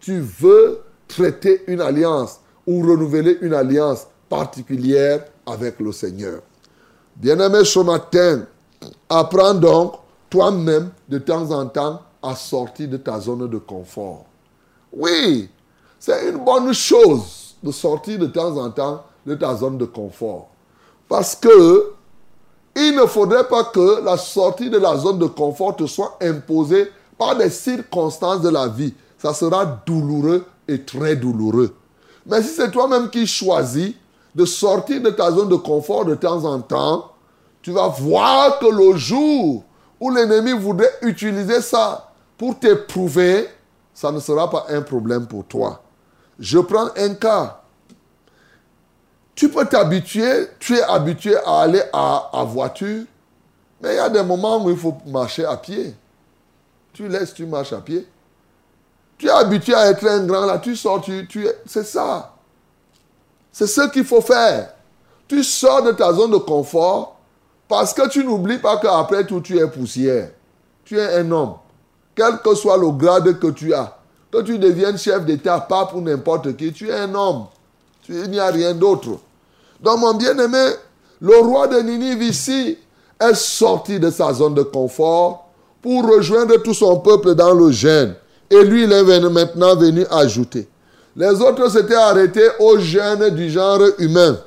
tu 0.00 0.20
veux 0.20 0.80
traiter 1.08 1.62
une 1.66 1.80
alliance 1.80 2.40
ou 2.66 2.80
renouveler 2.80 3.38
une 3.40 3.54
alliance 3.54 4.06
particulière 4.28 5.24
avec 5.46 5.78
le 5.80 5.92
Seigneur. 5.92 6.40
Bien-aimé, 7.16 7.64
ce 7.64 7.78
matin, 7.80 8.46
apprends 9.08 9.54
donc 9.54 9.94
toi-même 10.28 10.90
de 11.08 11.18
temps 11.18 11.50
en 11.50 11.66
temps 11.66 12.02
à 12.22 12.34
sortir 12.34 12.88
de 12.88 12.96
ta 12.96 13.20
zone 13.20 13.48
de 13.48 13.58
confort. 13.58 14.24
Oui, 14.92 15.48
c'est 15.98 16.28
une 16.30 16.44
bonne 16.44 16.72
chose 16.72 17.56
de 17.62 17.70
sortir 17.70 18.18
de 18.18 18.26
temps 18.26 18.56
en 18.56 18.70
temps 18.70 19.04
de 19.24 19.34
ta 19.34 19.54
zone 19.54 19.78
de 19.78 19.84
confort. 19.84 20.48
Parce 21.08 21.36
que 21.36 21.92
il 22.76 22.94
ne 22.96 23.06
faudrait 23.06 23.46
pas 23.46 23.64
que 23.64 24.02
la 24.04 24.16
sortie 24.16 24.70
de 24.70 24.78
la 24.78 24.96
zone 24.96 25.18
de 25.18 25.26
confort 25.26 25.76
te 25.76 25.86
soit 25.86 26.16
imposée 26.20 26.90
par 27.16 27.36
des 27.36 27.50
circonstances 27.50 28.40
de 28.40 28.48
la 28.48 28.68
vie. 28.68 28.94
Ça 29.18 29.32
sera 29.32 29.64
douloureux 29.86 30.44
et 30.66 30.82
très 30.82 31.16
douloureux. 31.16 31.74
Mais 32.26 32.42
si 32.42 32.48
c'est 32.48 32.70
toi-même 32.70 33.10
qui 33.10 33.26
choisis 33.26 33.94
de 34.34 34.44
sortir 34.44 35.00
de 35.00 35.10
ta 35.10 35.30
zone 35.30 35.48
de 35.48 35.56
confort 35.56 36.04
de 36.04 36.14
temps 36.14 36.44
en 36.44 36.60
temps, 36.60 37.12
tu 37.62 37.70
vas 37.70 37.88
voir 37.88 38.58
que 38.58 38.66
le 38.66 38.96
jour 38.96 39.64
où 40.00 40.10
l'ennemi 40.10 40.52
voudrait 40.52 40.92
utiliser 41.02 41.60
ça 41.60 42.10
pour 42.36 42.58
t'éprouver, 42.58 43.48
ça 43.94 44.10
ne 44.10 44.18
sera 44.18 44.50
pas 44.50 44.66
un 44.68 44.82
problème 44.82 45.26
pour 45.26 45.44
toi. 45.44 45.82
Je 46.38 46.58
prends 46.58 46.88
un 46.96 47.14
cas. 47.14 47.62
Tu 49.34 49.48
peux 49.48 49.66
t'habituer, 49.66 50.48
tu 50.60 50.76
es 50.76 50.82
habitué 50.82 51.36
à 51.44 51.62
aller 51.62 51.82
à, 51.92 52.30
à 52.32 52.44
voiture, 52.44 53.04
mais 53.80 53.94
il 53.94 53.96
y 53.96 53.98
a 53.98 54.08
des 54.08 54.22
moments 54.22 54.64
où 54.64 54.70
il 54.70 54.76
faut 54.76 54.96
marcher 55.06 55.44
à 55.44 55.56
pied. 55.56 55.94
Tu 56.92 57.08
laisses, 57.08 57.34
tu 57.34 57.44
marches 57.44 57.72
à 57.72 57.80
pied. 57.80 58.06
Tu 59.18 59.26
es 59.26 59.30
habitué 59.30 59.74
à 59.74 59.90
être 59.90 60.06
un 60.06 60.24
grand 60.24 60.46
là, 60.46 60.58
tu 60.58 60.76
sors, 60.76 61.00
tu, 61.00 61.26
tu 61.26 61.46
c'est 61.66 61.84
ça. 61.84 62.32
C'est 63.50 63.66
ce 63.66 63.88
qu'il 63.90 64.04
faut 64.04 64.20
faire. 64.20 64.74
Tu 65.26 65.42
sors 65.42 65.82
de 65.82 65.92
ta 65.92 66.12
zone 66.12 66.32
de 66.32 66.36
confort 66.38 67.16
parce 67.68 67.94
que 67.94 68.08
tu 68.08 68.24
n'oublies 68.24 68.58
pas 68.58 68.76
qu'après 68.76 69.24
tout, 69.24 69.40
tu 69.40 69.58
es 69.58 69.66
poussière. 69.68 70.30
Tu 70.84 70.98
es 70.98 71.16
un 71.18 71.30
homme. 71.30 71.54
Quel 72.14 72.38
que 72.38 72.54
soit 72.54 72.76
le 72.76 72.90
grade 72.90 73.38
que 73.38 73.48
tu 73.48 73.74
as, 73.74 73.96
que 74.30 74.42
tu 74.42 74.58
deviennes 74.58 74.98
chef 74.98 75.24
d'État, 75.24 75.60
pas 75.60 75.86
pour 75.86 76.00
n'importe 76.02 76.56
qui, 76.56 76.72
tu 76.72 76.88
es 76.88 76.94
un 76.94 77.14
homme. 77.14 77.46
Il 78.08 78.30
n'y 78.30 78.38
a 78.38 78.48
rien 78.50 78.74
d'autre. 78.74 79.18
Donc, 79.80 79.98
mon 79.98 80.14
bien-aimé, 80.14 80.66
le 81.20 81.36
roi 81.38 81.68
de 81.68 81.80
Ninive 81.80 82.22
ici 82.22 82.78
est 83.20 83.34
sorti 83.34 83.98
de 83.98 84.10
sa 84.10 84.32
zone 84.32 84.54
de 84.54 84.62
confort 84.62 85.48
pour 85.82 86.06
rejoindre 86.06 86.56
tout 86.62 86.74
son 86.74 86.98
peuple 86.98 87.34
dans 87.34 87.54
le 87.54 87.70
jeûne. 87.70 88.14
Et 88.50 88.62
lui, 88.62 88.84
il 88.84 88.92
est 88.92 89.30
maintenant 89.30 89.76
venu 89.76 90.04
ajouter. 90.10 90.68
Les 91.16 91.40
autres 91.40 91.70
s'étaient 91.70 91.94
arrêtés 91.94 92.48
au 92.58 92.78
jeûne 92.78 93.30
du 93.30 93.50
genre 93.50 93.80
humain. 93.98 94.38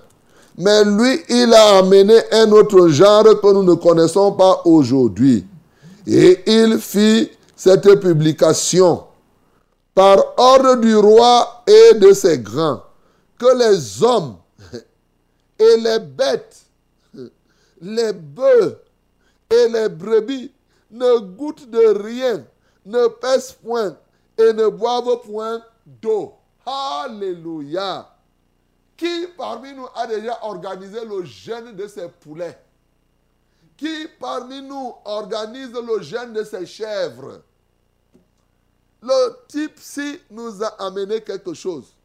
Mais 0.58 0.84
lui, 0.84 1.22
il 1.30 1.54
a 1.54 1.78
amené 1.78 2.16
un 2.32 2.52
autre 2.52 2.88
genre 2.88 3.24
que 3.40 3.54
nous 3.54 3.64
ne 3.64 3.76
connaissons 3.76 4.32
pas 4.32 4.62
aujourd'hui. 4.66 5.46
Et 6.06 6.40
il 6.48 6.80
fit 6.80 7.30
cette 7.56 8.00
publication 8.00 9.04
par 9.94 10.18
ordre 10.38 10.76
du 10.78 10.96
roi 10.96 11.64
et 11.68 11.96
de 11.96 12.14
ses 12.14 12.40
grands, 12.40 12.82
que 13.38 13.58
les 13.58 14.04
hommes 14.04 14.38
et 15.60 15.78
les 15.78 16.00
bêtes, 16.00 16.66
les 17.82 18.14
bœufs 18.14 18.82
et 19.50 19.68
les 19.70 19.90
brebis 19.90 20.52
ne 20.92 21.20
goûtent 21.20 21.70
de 21.70 22.02
rien, 22.04 22.46
ne 22.86 23.08
pèsent 23.08 23.54
point 23.54 23.98
et 24.38 24.54
ne 24.54 24.68
boivent 24.68 25.22
point 25.22 25.62
d'eau. 25.86 26.36
Alléluia. 26.66 28.14
Qui 28.96 29.28
parmi 29.38 29.74
nous 29.74 29.88
a 29.96 30.08
déjà 30.08 30.40
organisé 30.44 31.06
le 31.06 31.24
jeûne 31.24 31.76
de 31.76 31.88
ses 31.88 32.10
poulets? 32.10 32.58
Qui 33.78 34.08
parmi 34.20 34.62
nous 34.64 34.96
organise 35.06 35.72
le 35.72 36.02
jeûne 36.02 36.34
de 36.34 36.44
ses 36.44 36.66
chèvres? 36.66 37.44
Le 39.02 39.38
type-ci 39.48 40.20
nous 40.32 40.64
a 40.64 40.68
amené 40.84 41.22
quelque 41.22 41.54
chose. 41.54 41.97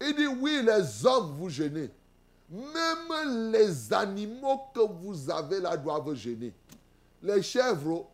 Il 0.00 0.14
dit 0.14 0.26
oui, 0.26 0.62
les 0.62 1.06
hommes 1.06 1.34
vous 1.38 1.48
gênez. 1.48 1.90
Même 2.50 3.50
les 3.52 3.92
animaux 3.92 4.60
que 4.74 4.80
vous 4.80 5.30
avez 5.30 5.60
là 5.60 5.76
doivent 5.76 6.14
gêner. 6.14 6.52
Les 7.22 7.42
chèvres, 7.42 8.06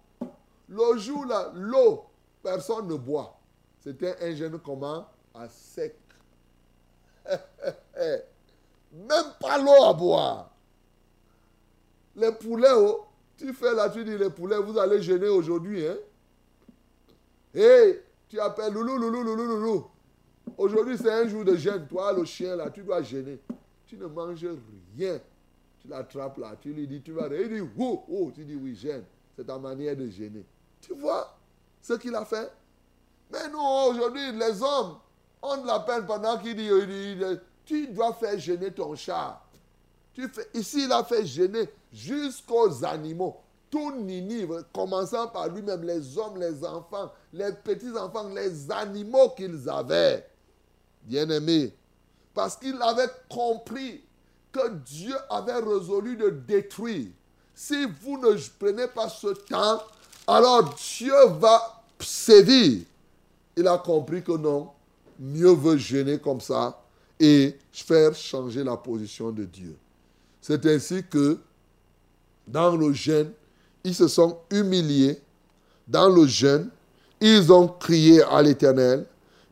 le 0.68 0.96
jour 0.96 1.26
là, 1.26 1.52
l'eau, 1.54 2.06
personne 2.42 2.88
ne 2.88 2.94
boit. 2.94 3.38
C'était 3.80 4.16
un 4.22 4.34
jeûne 4.34 4.58
comment? 4.58 5.06
À 5.34 5.48
sec. 5.48 5.96
Même 8.92 9.32
pas 9.40 9.58
l'eau 9.58 9.84
à 9.84 9.92
boire. 9.92 10.50
Les 12.14 12.32
poulets, 12.32 12.68
oh, 12.74 13.06
tu 13.36 13.52
fais 13.52 13.74
là, 13.74 13.88
tu 13.90 14.04
dis 14.04 14.16
les 14.16 14.30
poulets, 14.30 14.58
vous 14.58 14.78
allez 14.78 15.02
gêner 15.02 15.28
aujourd'hui. 15.28 15.86
Hein? 15.86 15.96
Tu 18.28 18.40
appelles 18.40 18.72
loulou, 18.72 18.96
loulou, 18.96 19.22
loulou, 19.22 19.44
loulou. 19.46 19.90
Aujourd'hui, 20.56 20.96
c'est 20.98 21.12
un 21.12 21.28
jour 21.28 21.44
de 21.44 21.56
jeûne. 21.56 21.86
Toi, 21.88 22.12
le 22.12 22.24
chien, 22.24 22.56
là, 22.56 22.70
tu 22.70 22.82
dois 22.82 23.02
gêner. 23.02 23.40
Tu 23.86 23.96
ne 23.96 24.06
manges 24.06 24.46
rien. 24.96 25.20
Tu 25.80 25.88
l'attrapes 25.88 26.38
là, 26.38 26.56
tu 26.60 26.72
lui 26.72 26.86
dis, 26.86 27.02
tu 27.02 27.12
vas. 27.12 27.28
Il 27.28 27.48
dit, 27.48 27.68
oh, 27.78 28.04
oh, 28.08 28.30
tu 28.34 28.44
dis, 28.44 28.54
oui, 28.54 28.74
gêne. 28.74 29.04
C'est 29.36 29.46
ta 29.46 29.58
manière 29.58 29.96
de 29.96 30.08
gêner. 30.08 30.44
Tu 30.80 30.94
vois 30.94 31.36
ce 31.80 31.94
qu'il 31.94 32.14
a 32.14 32.24
fait? 32.24 32.52
Mais 33.32 33.48
non, 33.48 33.86
aujourd'hui, 33.86 34.32
les 34.32 34.62
hommes 34.62 34.98
la 35.64 35.80
peine 35.80 36.06
pendant 36.06 36.38
qu'il 36.38 36.56
dit, 36.56 36.70
tu 37.64 37.88
dois 37.88 38.12
faire 38.14 38.38
gêner 38.38 38.70
ton 38.72 38.94
chat. 38.94 39.40
Tu 40.12 40.28
fais, 40.28 40.48
ici, 40.54 40.84
il 40.84 40.92
a 40.92 41.02
fait 41.04 41.24
gêner 41.24 41.68
jusqu'aux 41.92 42.84
animaux. 42.84 43.36
Tout 43.70 43.92
Ninive, 43.92 44.64
commençant 44.72 45.28
par 45.28 45.48
lui-même, 45.48 45.82
les 45.82 46.18
hommes, 46.18 46.38
les 46.38 46.62
enfants, 46.64 47.10
les 47.32 47.52
petits-enfants, 47.52 48.28
les 48.28 48.70
animaux 48.70 49.30
qu'ils 49.30 49.68
avaient. 49.68 50.26
Bien-aimés. 51.04 51.72
Parce 52.34 52.56
qu'il 52.56 52.80
avait 52.80 53.10
compris 53.28 54.02
que 54.50 54.68
Dieu 54.86 55.14
avait 55.30 55.58
résolu 55.58 56.16
de 56.16 56.30
détruire. 56.30 57.08
Si 57.54 57.86
vous 58.02 58.18
ne 58.18 58.36
prenez 58.58 58.86
pas 58.88 59.08
ce 59.08 59.28
temps, 59.28 59.82
alors 60.26 60.74
Dieu 60.74 61.14
va 61.38 61.82
sévir. 62.00 62.82
Il 63.56 63.68
a 63.68 63.78
compris 63.78 64.22
que 64.22 64.32
non, 64.32 64.70
mieux 65.18 65.52
veut 65.52 65.76
gêner 65.76 66.18
comme 66.18 66.40
ça 66.40 66.80
et 67.20 67.56
faire 67.72 68.14
changer 68.14 68.64
la 68.64 68.76
position 68.76 69.30
de 69.30 69.44
Dieu. 69.44 69.76
C'est 70.40 70.64
ainsi 70.66 71.04
que 71.04 71.38
dans 72.46 72.74
le 72.76 72.92
jeûne, 72.92 73.32
ils 73.84 73.94
se 73.94 74.08
sont 74.08 74.38
humiliés. 74.50 75.20
Dans 75.86 76.08
le 76.08 76.26
jeûne, 76.26 76.70
ils 77.20 77.52
ont 77.52 77.68
crié 77.68 78.22
à 78.22 78.42
l'Éternel. 78.42 79.06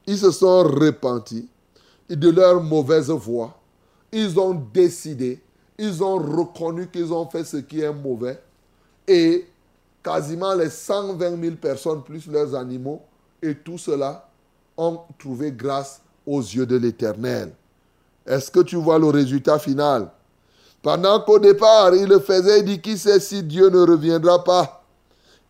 Ils 0.07 0.19
se 0.19 0.31
sont 0.31 0.65
repentis 0.65 1.49
de 2.09 2.31
leur 2.31 2.63
mauvaise 2.63 3.11
voie. 3.11 3.57
Ils 4.13 4.39
ont 4.41 4.55
décidé, 4.73 5.41
ils 5.79 6.03
ont 6.03 6.17
reconnu 6.17 6.89
qu'ils 6.89 7.13
ont 7.13 7.27
fait 7.27 7.45
ce 7.45 7.59
qui 7.59 7.81
est 7.81 7.93
mauvais. 7.93 8.41
Et 9.07 9.47
quasiment 10.03 10.55
les 10.55 10.71
120 10.71 11.41
000 11.41 11.57
personnes 11.57 12.03
plus 12.03 12.27
leurs 12.27 12.55
animaux 12.55 13.03
et 13.43 13.55
tout 13.55 13.79
cela 13.79 14.29
ont 14.77 15.01
trouvé 15.19 15.53
grâce 15.53 16.01
aux 16.27 16.41
yeux 16.41 16.67
de 16.67 16.77
l'Éternel. 16.77 17.53
Est-ce 18.27 18.51
que 18.51 18.61
tu 18.61 18.77
vois 18.77 18.99
le 18.99 19.07
résultat 19.07 19.59
final? 19.59 20.11
Pendant 20.83 21.21
qu'au 21.21 21.39
départ, 21.39 21.95
il 21.95 22.07
le 22.07 22.21
faisait, 22.21 22.61
il 22.61 22.65
dit, 22.65 22.81
qui 22.81 22.97
sait 22.97 23.21
si 23.21 23.43
Dieu 23.43 23.69
ne 23.69 23.81
reviendra 23.81 24.43
pas 24.43 24.83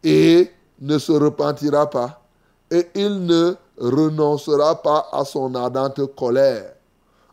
et 0.03 0.51
ne 0.81 0.99
se 0.99 1.13
repentira 1.13 1.89
pas? 1.89 2.23
Et 2.71 2.89
il 2.95 3.27
ne 3.27 3.55
renoncera 3.81 4.81
pas 4.81 5.09
à 5.11 5.25
son 5.25 5.55
ardente 5.55 6.14
colère, 6.14 6.75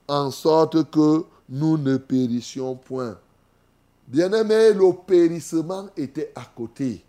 en 0.08 0.32
sorte 0.32 0.90
que 0.90 1.26
nous 1.50 1.78
ne 1.78 1.98
périssions 1.98 2.76
point. 2.76 3.18
Bien-aimé, 4.08 4.72
le 4.74 4.94
périssement 5.06 5.88
était 5.98 6.32
à 6.36 6.44
côté. 6.56 7.04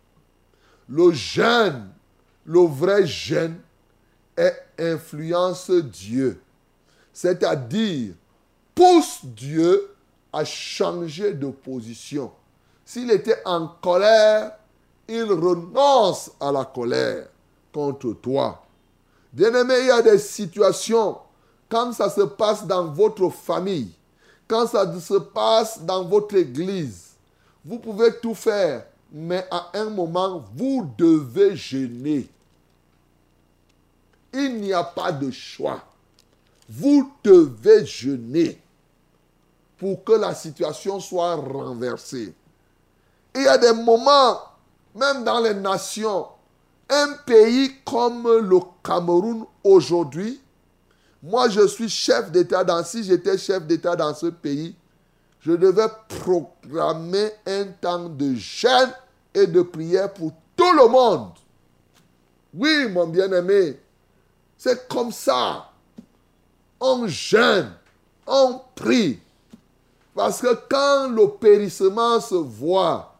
Le 0.89 1.13
jeûne, 1.13 1.89
le 2.45 2.61
vrai 2.61 3.07
jeûne, 3.07 3.61
est 4.37 4.57
influence 4.79 5.71
Dieu. 5.71 6.41
C'est-à-dire, 7.13 8.15
pousse 8.75 9.21
Dieu 9.23 9.95
à 10.33 10.45
changer 10.45 11.35
de 11.35 11.49
position. 11.49 12.33
S'il 12.85 13.11
était 13.11 13.43
en 13.45 13.69
colère, 13.81 14.53
il 15.09 15.25
renonce 15.25 16.31
à 16.41 16.51
la 16.53 16.65
colère 16.65 17.29
contre 17.73 18.13
toi. 18.15 18.63
Bien-aimé, 19.39 19.75
il 19.83 19.87
y 19.87 19.91
a 19.93 20.03
des 20.03 20.19
situations, 20.19 21.17
quand 21.69 21.93
ça 21.93 22.11
se 22.11 22.23
passe 22.23 22.67
dans 22.67 22.87
votre 22.87 23.29
famille, 23.29 23.93
quand 24.49 24.67
ça 24.67 24.93
se 24.99 25.15
passe 25.15 25.81
dans 25.81 26.03
votre 26.03 26.35
église, 26.35 27.11
vous 27.65 27.79
pouvez 27.79 28.19
tout 28.19 28.35
faire, 28.35 28.85
mais 29.13 29.47
à 29.49 29.69
un 29.75 29.91
moment, 29.91 30.45
vous 30.57 30.91
devez 30.99 31.55
gêner. 31.55 32.29
Il 34.33 34.61
n'y 34.61 34.73
a 34.73 34.83
pas 34.83 35.13
de 35.13 35.31
choix. 35.31 35.85
Vous 36.69 37.09
devez 37.23 37.87
jeûner 37.87 38.61
pour 39.79 40.03
que 40.03 40.15
la 40.15 40.35
situation 40.35 40.99
soit 40.99 41.37
renversée. 41.37 42.35
il 43.37 43.43
y 43.43 43.47
a 43.47 43.57
des 43.57 43.73
moments, 43.73 44.41
même 44.97 45.23
dans 45.23 45.39
les 45.39 45.55
nations, 45.55 46.27
un 46.89 47.13
pays 47.27 47.73
comme 47.85 48.27
le 48.27 48.59
Cameroun 48.83 49.45
aujourd'hui, 49.63 50.41
moi 51.23 51.49
je 51.49 51.67
suis 51.67 51.89
chef 51.89 52.31
d'État 52.31 52.65
dans, 52.65 52.83
si 52.85 53.05
j'étais 53.05 53.37
chef 53.37 53.67
d'État 53.67 53.97
dans 53.97 54.15
ce 54.15 54.27
pays, 54.27 54.75
je 55.41 55.53
devais 55.53 55.87
programmer 56.09 57.31
un 57.47 57.65
temps 57.81 58.09
de 58.09 58.35
jeûne 58.35 58.93
et 59.35 59.47
de 59.47 59.63
prière 59.63 60.13
pour 60.13 60.33
tout 60.57 60.73
le 60.73 60.89
monde. 60.89 61.31
Oui, 62.55 62.89
mon 62.91 63.07
bien-aimé, 63.07 63.79
c'est 64.57 64.89
comme 64.89 65.13
ça. 65.13 65.71
On 66.81 67.07
jeûne, 67.07 67.73
on 68.27 68.61
prie. 68.75 69.21
Parce 70.15 70.41
que 70.41 70.59
quand 70.69 71.09
le 71.09 71.29
périssement 71.39 72.21
se 72.21 72.35
voit, 72.35 73.15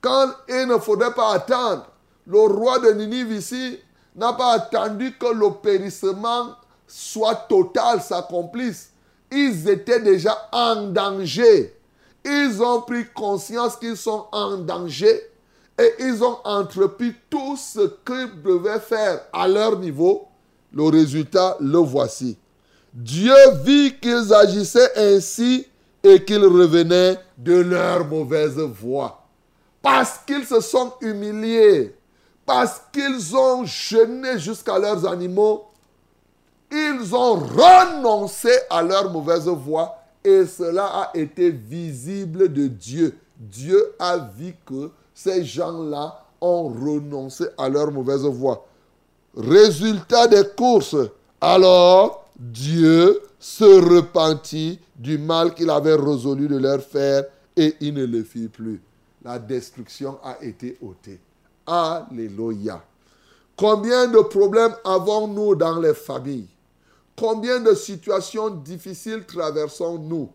quand 0.00 0.30
il 0.48 0.66
ne 0.68 0.78
faudrait 0.78 1.14
pas 1.14 1.32
attendre 1.32 1.86
le 2.26 2.38
roi 2.40 2.78
de 2.78 2.92
Ninive 2.92 3.32
ici 3.32 3.78
n'a 4.16 4.32
pas 4.32 4.52
attendu 4.52 5.12
que 5.18 5.26
le 5.26 5.50
périssement 5.62 6.54
soit 6.86 7.46
total, 7.48 8.00
s'accomplisse. 8.00 8.90
ils 9.32 9.68
étaient 9.68 10.00
déjà 10.00 10.36
en 10.52 10.86
danger. 10.88 11.74
Ils 12.24 12.62
ont 12.62 12.80
pris 12.82 13.04
conscience 13.12 13.76
qu'ils 13.76 13.96
sont 13.96 14.26
en 14.32 14.56
danger 14.58 15.20
et 15.78 15.92
ils 15.98 16.22
ont 16.22 16.38
entrepris 16.44 17.14
tout 17.28 17.56
ce 17.56 17.80
qu'ils 18.06 18.42
devaient 18.42 18.80
faire 18.80 19.22
à 19.32 19.48
leur 19.48 19.78
niveau. 19.78 20.28
Le 20.72 20.84
résultat, 20.84 21.56
le 21.60 21.78
voici. 21.78 22.38
Dieu 22.92 23.34
vit 23.64 23.94
qu'ils 24.00 24.32
agissaient 24.32 24.92
ainsi 24.96 25.66
et 26.02 26.24
qu'ils 26.24 26.44
revenaient 26.44 27.18
de 27.36 27.54
leur 27.54 28.06
mauvaise 28.06 28.58
voie. 28.58 29.26
Parce 29.82 30.18
qu'ils 30.26 30.44
se 30.44 30.60
sont 30.60 30.92
humiliés, 31.00 31.94
parce 32.46 32.82
qu'ils 32.92 33.36
ont 33.36 33.64
jeûné 33.64 34.38
jusqu'à 34.38 34.78
leurs 34.78 35.06
animaux, 35.06 35.64
ils 36.70 37.14
ont 37.14 37.34
renoncé 37.34 38.50
à 38.68 38.82
leur 38.82 39.10
mauvaise 39.10 39.46
voie 39.48 39.96
et 40.24 40.46
cela 40.46 40.86
a 40.86 41.10
été 41.14 41.50
visible 41.50 42.52
de 42.52 42.66
Dieu. 42.66 43.16
Dieu 43.36 43.94
a 43.98 44.16
vu 44.18 44.54
que 44.64 44.90
ces 45.14 45.44
gens-là 45.44 46.24
ont 46.40 46.68
renoncé 46.68 47.44
à 47.56 47.68
leur 47.68 47.90
mauvaise 47.90 48.24
voie. 48.24 48.66
Résultat 49.36 50.26
des 50.28 50.44
courses, 50.56 50.96
alors 51.40 52.26
Dieu 52.38 53.20
se 53.38 53.64
repentit 53.64 54.80
du 54.96 55.18
mal 55.18 55.54
qu'il 55.54 55.70
avait 55.70 55.94
résolu 55.94 56.48
de 56.48 56.56
leur 56.56 56.80
faire 56.80 57.24
et 57.56 57.76
il 57.80 57.94
ne 57.94 58.06
le 58.06 58.22
fit 58.22 58.48
plus. 58.48 58.80
La 59.22 59.38
destruction 59.38 60.18
a 60.22 60.42
été 60.42 60.76
ôtée. 60.82 61.20
Alléluia. 61.66 62.82
Combien 63.56 64.08
de 64.08 64.18
problèmes 64.18 64.74
avons-nous 64.84 65.54
dans 65.54 65.78
les 65.80 65.94
familles? 65.94 66.48
Combien 67.16 67.60
de 67.60 67.74
situations 67.74 68.50
difficiles 68.50 69.24
traversons-nous? 69.24 70.30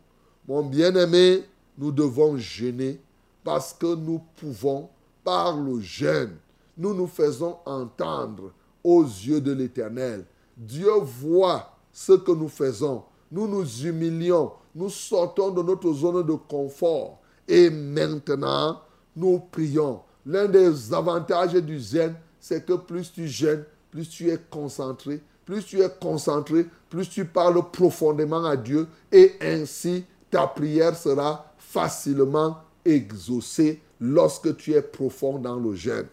Mon 0.48 0.63
bien-aimé, 0.63 1.44
nous 1.78 1.92
devons 1.92 2.38
gêner 2.38 3.02
parce 3.44 3.74
que 3.74 3.94
nous 3.96 4.22
pouvons, 4.39 4.89
par 5.24 5.58
le 5.58 5.80
jeûne, 5.82 6.38
nous 6.78 6.94
nous 6.94 7.08
faisons 7.08 7.58
entendre 7.65 8.52
aux 8.84 9.04
yeux 9.04 9.42
de 9.42 9.52
l'Éternel. 9.52 10.26
Dieu 10.56 10.92
voit 11.02 11.76
ce 11.92 12.13
que 12.13 12.32
nous 12.32 12.48
faisons. 12.48 13.04
Nous 13.32 13.48
nous 13.48 13.86
humilions, 13.86 14.54
nous 14.74 14.89
sortons 14.89 15.52
de 15.52 15.62
notre 15.62 15.92
zone 15.94 16.26
de 16.26 16.34
confort. 16.34 17.20
Et 17.48 17.70
maintenant, 17.70 18.82
nous 19.15 19.39
prions. 19.39 20.02
L'un 20.25 20.47
des 20.47 20.93
avantages 20.93 21.53
du 21.53 21.79
zen, 21.79 22.15
c'est 22.39 22.65
que 22.65 22.73
plus 22.73 23.12
tu 23.12 23.27
gênes, 23.27 23.63
plus 23.91 24.08
tu 24.10 24.29
es 24.29 24.39
concentré. 24.49 25.21
Plus 25.45 25.65
tu 25.65 25.82
es 25.82 25.89
concentré, 25.99 26.67
plus 26.91 27.10
tu 27.10 27.25
parles 27.25 27.60
profondément 27.71 28.45
à 28.45 28.55
Dieu. 28.55 28.88
Et 29.12 29.34
ainsi, 29.41 30.05
ta 30.29 30.45
prière 30.45 30.95
sera 30.95 31.51
facilement 31.58 32.58
exaucée 32.86 33.82
lorsque 33.99 34.55
tu 34.58 34.73
es 34.73 34.82
profond 34.84 35.39
dans 35.39 35.55
le 35.55 35.73
jeûne. 35.73 36.05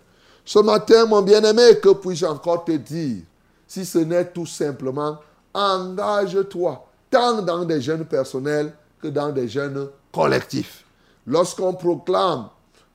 Ce 0.43 0.59
matin, 0.59 1.05
mon 1.05 1.21
bien-aimé, 1.21 1.79
que 1.83 1.93
puis-je 1.93 2.25
encore 2.25 2.65
te 2.65 2.73
dire? 2.73 3.25
Si 3.67 3.85
ce 3.85 3.99
n'est 3.99 4.31
tout 4.31 4.47
simplement, 4.47 5.19
engage-toi, 5.53 6.87
tant 7.11 7.43
dans 7.43 7.65
des 7.65 7.83
jeûnes 7.83 8.07
personnels 8.07 8.73
que 9.03 9.09
dans 9.09 9.33
des 9.33 9.49
jeûnes 9.49 9.89
collectifs. 10.13 10.85
Lorsqu'on 11.27 11.75
proclame 11.75 12.49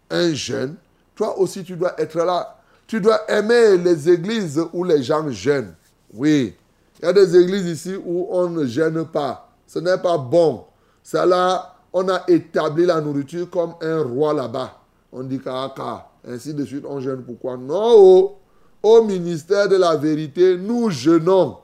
un 0.09 0.33
jeûne, 0.33 0.75
toi 1.21 1.37
aussi 1.37 1.63
tu 1.63 1.75
dois 1.75 1.93
être 2.01 2.17
là. 2.17 2.57
Tu 2.87 2.99
dois 2.99 3.29
aimer 3.31 3.77
les 3.77 4.09
églises 4.09 4.59
où 4.73 4.83
les 4.83 5.03
gens 5.03 5.29
jeûnent. 5.29 5.75
Oui, 6.15 6.55
il 6.99 7.05
y 7.05 7.07
a 7.07 7.13
des 7.13 7.37
églises 7.37 7.67
ici 7.67 7.95
où 7.95 8.27
on 8.31 8.49
ne 8.49 8.65
gêne 8.65 9.05
pas. 9.05 9.47
Ce 9.67 9.77
n'est 9.77 9.99
pas 9.99 10.17
bon. 10.17 10.65
C'est 11.03 11.23
là, 11.27 11.75
on 11.93 12.09
a 12.09 12.23
établi 12.27 12.87
la 12.87 12.99
nourriture 12.99 13.47
comme 13.51 13.75
un 13.81 14.01
roi 14.01 14.33
là-bas. 14.33 14.79
On 15.11 15.21
dit 15.21 15.39
kaka, 15.39 16.07
ainsi 16.27 16.55
de 16.55 16.65
suite, 16.65 16.85
on 16.87 16.99
gêne 16.99 17.21
pourquoi? 17.21 17.55
Non, 17.55 18.33
au, 18.81 19.03
ministère 19.03 19.69
de 19.69 19.75
la 19.75 19.95
vérité, 19.97 20.57
nous 20.57 20.89
jeûnons. 20.89 21.57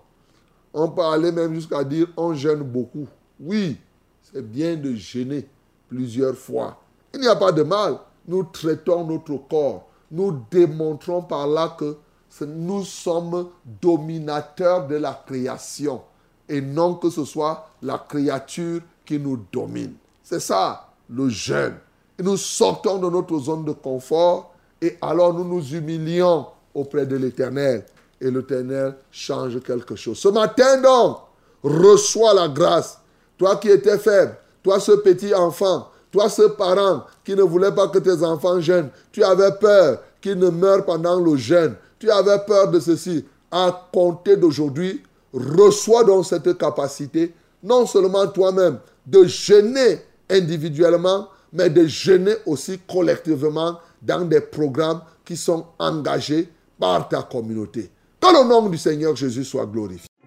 On 0.71 0.89
peut 0.89 1.01
aller 1.01 1.31
même 1.31 1.55
jusqu'à 1.55 1.83
dire 1.83 2.07
on 2.15 2.35
gêne 2.35 2.61
beaucoup. 2.61 3.07
Oui, 3.39 3.77
c'est 4.21 4.47
bien 4.47 4.75
de 4.75 4.93
gêner 4.93 5.47
plusieurs 5.89 6.35
fois. 6.35 6.79
Il 7.11 7.21
n'y 7.21 7.27
a 7.27 7.35
pas 7.35 7.51
de 7.51 7.63
mal. 7.63 7.97
Nous 8.27 8.43
traitons 8.43 9.05
notre 9.05 9.37
corps. 9.49 9.87
Nous 10.11 10.43
démontrons 10.51 11.21
par 11.21 11.47
là 11.47 11.75
que 11.77 11.97
nous 12.45 12.83
sommes 12.83 13.49
dominateurs 13.81 14.87
de 14.87 14.95
la 14.95 15.23
création 15.25 16.01
et 16.47 16.61
non 16.61 16.95
que 16.95 17.09
ce 17.09 17.25
soit 17.25 17.69
la 17.81 17.97
créature 18.07 18.81
qui 19.05 19.19
nous 19.19 19.45
domine. 19.51 19.95
C'est 20.23 20.39
ça 20.39 20.89
le 21.09 21.29
jeûne. 21.29 21.75
nous 22.19 22.37
sortons 22.37 22.97
de 22.97 23.09
notre 23.09 23.39
zone 23.39 23.63
de 23.63 23.71
confort 23.71 24.53
et 24.81 24.97
alors 25.01 25.33
nous 25.33 25.45
nous 25.45 25.73
humilions 25.73 26.47
auprès 26.73 27.05
de 27.05 27.15
l'Éternel 27.15 27.85
et 28.19 28.29
l'Éternel 28.29 28.95
change 29.11 29.61
quelque 29.61 29.95
chose. 29.95 30.17
Ce 30.17 30.27
matin 30.27 30.81
donc, 30.81 31.17
reçois 31.63 32.33
la 32.33 32.47
grâce. 32.47 32.99
Toi 33.37 33.55
qui 33.57 33.69
étais 33.69 33.97
faible, 33.97 34.35
toi 34.63 34.79
ce 34.79 34.93
petit 34.93 35.33
enfant, 35.33 35.89
toi 36.11 36.29
ce 36.29 36.43
parent 36.43 37.05
qui 37.23 37.35
ne 37.35 37.43
voulait 37.43 37.71
pas 37.71 37.87
que 37.87 37.99
tes 37.99 38.23
enfants 38.23 38.59
jeûnent, 38.59 38.89
tu 39.11 39.23
avais 39.23 39.51
peur 39.59 39.99
qu'ils 40.21 40.39
ne 40.39 40.49
meurent 40.49 40.85
pendant 40.85 41.19
le 41.19 41.35
jeûne 41.35 41.75
tu 41.99 42.09
avais 42.11 42.39
peur 42.45 42.69
de 42.69 42.79
ceci. 42.79 43.25
À 43.49 43.87
compter 43.93 44.35
d'aujourd'hui, 44.35 45.01
reçois 45.33 46.03
donc 46.03 46.25
cette 46.25 46.57
capacité, 46.57 47.33
non 47.63 47.85
seulement 47.85 48.27
toi-même, 48.27 48.79
de 49.05 49.23
gêner 49.23 50.01
individuellement, 50.29 51.29
mais 51.53 51.69
de 51.69 51.85
gêner 51.85 52.33
aussi 52.45 52.79
collectivement 52.79 53.79
dans 54.01 54.25
des 54.25 54.41
programmes 54.41 55.01
qui 55.23 55.37
sont 55.37 55.65
engagés 55.79 56.49
par 56.77 57.07
ta 57.07 57.21
communauté. 57.21 57.89
Que 58.19 58.27
le 58.27 58.47
nom 58.47 58.67
du 58.67 58.77
Seigneur 58.77 59.15
Jésus 59.15 59.45
soit 59.45 59.65
glorifié. 59.65 60.07